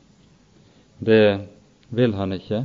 [1.00, 1.42] Det
[1.90, 2.64] vil han ikke,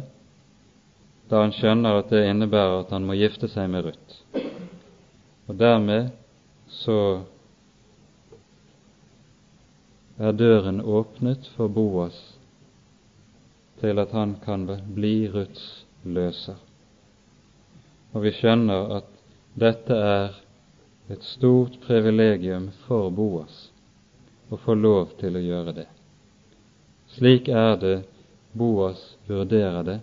[1.27, 4.21] da han skjønner at det innebærer at han må gifte seg med Ruth.
[5.49, 6.13] Og dermed
[6.71, 6.99] så
[10.19, 12.17] er døren åpnet for Boas
[13.81, 14.65] til at han kan
[14.95, 16.57] bli Ruths løser.
[18.17, 19.11] Og vi skjønner at
[19.61, 20.39] dette er
[21.13, 23.67] et stort privilegium for Boas
[24.49, 25.89] å få lov til å gjøre det.
[27.17, 27.97] Slik er det
[28.57, 29.99] Boas vurderer det,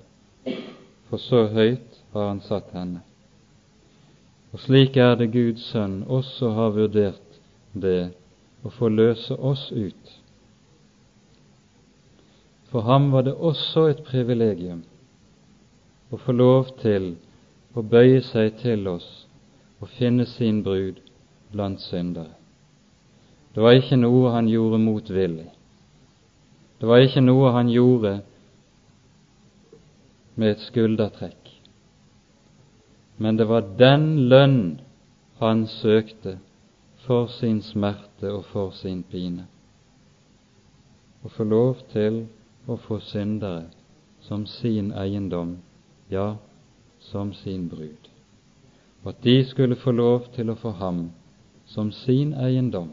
[1.10, 3.02] for så høyt har han satt henne.
[4.54, 7.40] Og slik er det Guds sønn også har vurdert
[7.74, 8.12] det
[8.72, 10.20] få løse oss ut.
[12.72, 14.84] For ham var det også et privilegium
[16.14, 17.16] å få lov til
[17.74, 19.08] å bøye seg til oss
[19.82, 21.02] og finne sin brud
[21.52, 22.34] blant syndere.
[23.54, 25.50] Det var ikke noe han gjorde motvillig.
[26.82, 28.14] Det var ikke noe han gjorde
[30.36, 31.52] med et skuldertrekk.
[33.22, 34.64] Men det var den lønn
[35.38, 36.40] han søkte
[37.04, 39.48] for sin smerte og for sin pine.
[41.24, 42.26] og få lov til
[42.68, 43.70] å få syndere
[44.24, 45.58] som sin eiendom,
[46.12, 46.36] ja,
[47.00, 48.10] som sin brud,
[49.04, 51.06] og at de skulle få lov til å få ham
[51.66, 52.92] som sin eiendom.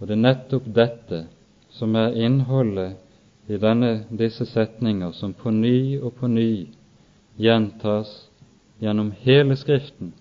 [0.00, 1.24] Og det er nettopp dette
[1.76, 2.96] som er innholdet
[3.48, 6.66] i denne, disse setninger som på ny og på ny
[7.36, 8.12] gjentas
[8.80, 10.12] gjennom hele Skriften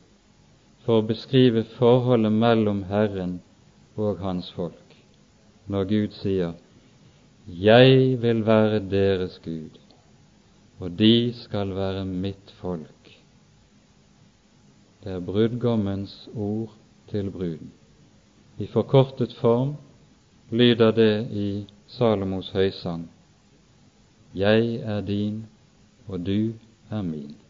[0.86, 3.38] for å beskrive forholdet mellom Herren
[3.96, 4.98] og Hans folk,
[5.72, 6.54] når Gud sier
[7.48, 9.80] Jeg vil være deres Gud,
[10.80, 13.12] og de skal være mitt folk.
[15.04, 16.76] Det er brudgommens ord
[17.12, 17.72] til bruden.
[18.58, 19.76] I forkortet form
[20.52, 23.10] lyder det i Salomos høysang
[24.34, 25.46] Jeg er din,
[26.08, 26.54] og du
[26.90, 27.43] er min.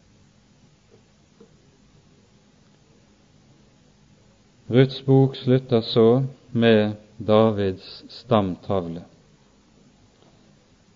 [4.66, 9.02] Ruths bok slutter så med Davids stamtavle,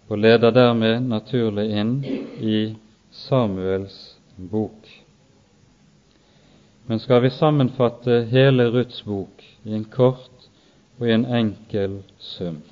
[0.08, 1.92] og leder dermed naturlig inn
[2.40, 2.62] i
[3.12, 4.88] Samuels bok.
[6.88, 10.48] Men skal vi sammenfatte hele Ruths bok i en kort
[10.96, 12.62] og en enkel sum,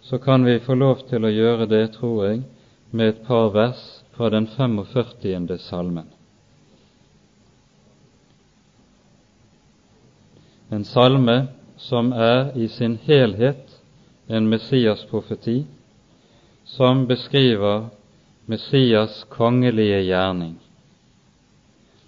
[0.00, 2.46] så kan vi få lov til å gjøre det, tror jeg,
[2.90, 3.84] med et par vers
[4.16, 5.58] fra den 45.
[5.60, 6.08] salmen.
[10.70, 11.46] En salme
[11.76, 13.78] som er i sin helhet
[14.28, 15.64] en Messias-profeti,
[16.64, 17.88] som beskriver
[18.46, 20.58] Messias kongelige gjerning,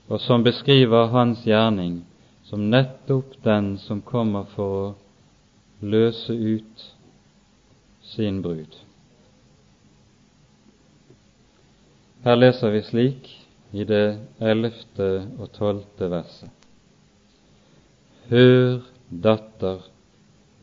[0.08, 2.02] og som beskriver hans gjerning
[2.44, 4.94] som nettopp den som kommer for å
[5.80, 6.86] løse ut
[8.12, 8.74] sin brud.
[12.24, 13.30] Her leser vi slik
[13.72, 16.59] i det ellevte og tolvte verset.
[18.30, 19.86] Hør, datter,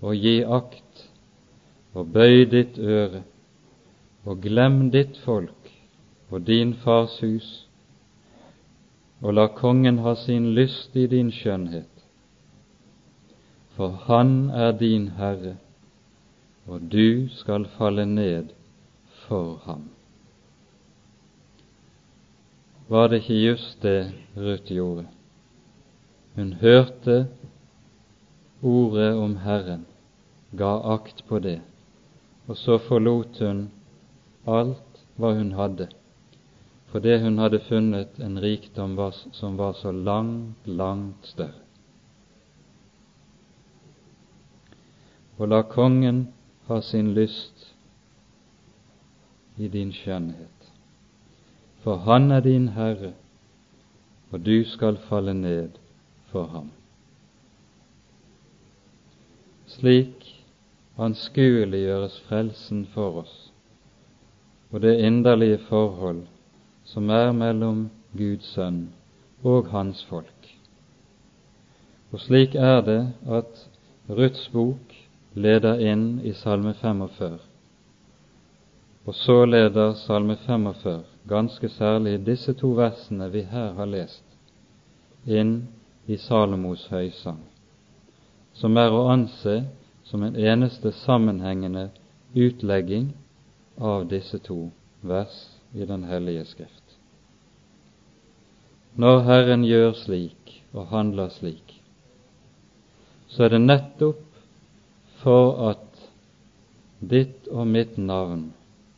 [0.01, 1.07] og gi akt,
[1.97, 3.23] og bøy ditt øre,
[4.23, 5.71] og glem ditt folk
[6.29, 7.47] og din fars hus,
[9.21, 11.91] og la kongen ha sin lyst i din skjønnhet.
[13.75, 15.57] For han er din Herre,
[16.67, 18.51] og du skal falle ned
[19.27, 19.89] for ham.
[22.87, 25.07] Var det ikke just det Ruth gjorde?
[26.35, 27.27] Hun hørte
[28.61, 29.85] ordet om Herren,
[30.51, 31.59] ga akt på det,
[32.47, 33.67] og så forlot hun
[34.47, 35.89] alt hva hun hadde,
[36.91, 38.95] fordi hun hadde funnet en rikdom
[39.31, 41.65] som var så langt, langt større.
[45.37, 46.27] Og la kongen
[46.67, 47.67] ha sin lyst
[49.57, 50.71] i din skjønnhet.
[51.83, 53.13] For han er din Herre,
[54.31, 55.77] og du skal falle ned
[56.31, 56.71] for ham.
[59.77, 60.25] Slik
[60.97, 63.35] anskueliggjøres frelsen for oss
[64.71, 66.23] og det inderlige forhold
[66.83, 68.87] som er mellom Guds sønn
[69.43, 70.47] og hans folk.
[72.11, 73.01] Og slik er det
[73.39, 73.67] at
[74.09, 74.95] Ruths bok
[75.35, 77.37] leder inn i Salme 45
[79.05, 84.23] Og så leder Salme 45, ganske særlig disse to versene vi her har lest,
[85.25, 85.67] inn
[86.07, 87.39] i Salomos høysang,
[88.57, 89.59] som er å anse
[90.07, 91.89] som en eneste sammenhengende
[92.33, 93.11] utlegging
[93.77, 94.69] av disse to
[95.01, 95.35] vers
[95.73, 96.83] i Den hellige Skrift.
[98.97, 101.75] Når Herren gjør slik og handler slik,
[103.29, 104.23] så er det nettopp
[105.21, 106.07] for at
[106.99, 108.47] ditt og mitt navn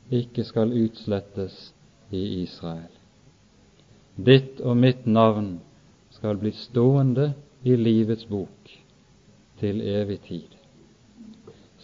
[0.10, 1.74] ikke skal utslettes
[2.16, 2.92] i Israel.
[4.16, 5.58] Ditt og mitt navn
[6.16, 7.34] skal bli stående
[7.68, 8.79] i livets bok
[9.60, 10.56] til evig tid,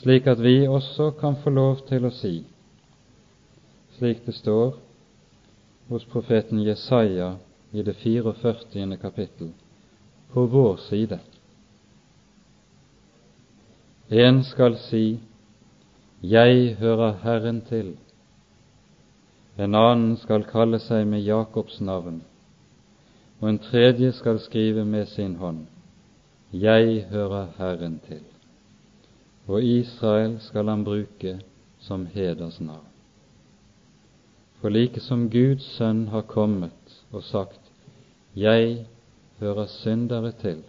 [0.01, 2.39] slik at vi også kan få lov til å si,
[3.97, 4.75] slik det står
[5.89, 7.35] hos profeten Jesaja
[7.71, 8.97] i det 44.
[9.01, 9.51] kapittel,
[10.33, 11.19] på vår side.
[14.09, 15.19] En skal si,
[16.21, 17.95] Jeg hører Herren til,
[19.57, 22.21] en annen skal kalle seg med Jakobs navn,
[23.39, 25.65] og en tredje skal skrive med sin hånd,
[26.53, 28.21] Jeg hører Herren til,
[29.47, 31.39] og Israel skal han bruke
[31.79, 32.85] som hedersnavn.
[34.61, 37.61] For like som Guds sønn har kommet og sagt,
[38.35, 38.85] Jeg
[39.39, 40.63] hører syndere til,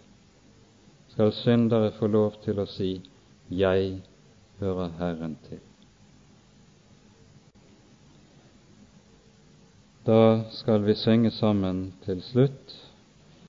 [1.08, 3.00] skal syndere få lov til å si,
[3.50, 4.02] Jeg
[4.60, 5.60] hører Herren til.
[10.06, 12.74] Da skal vi synge sammen til slutt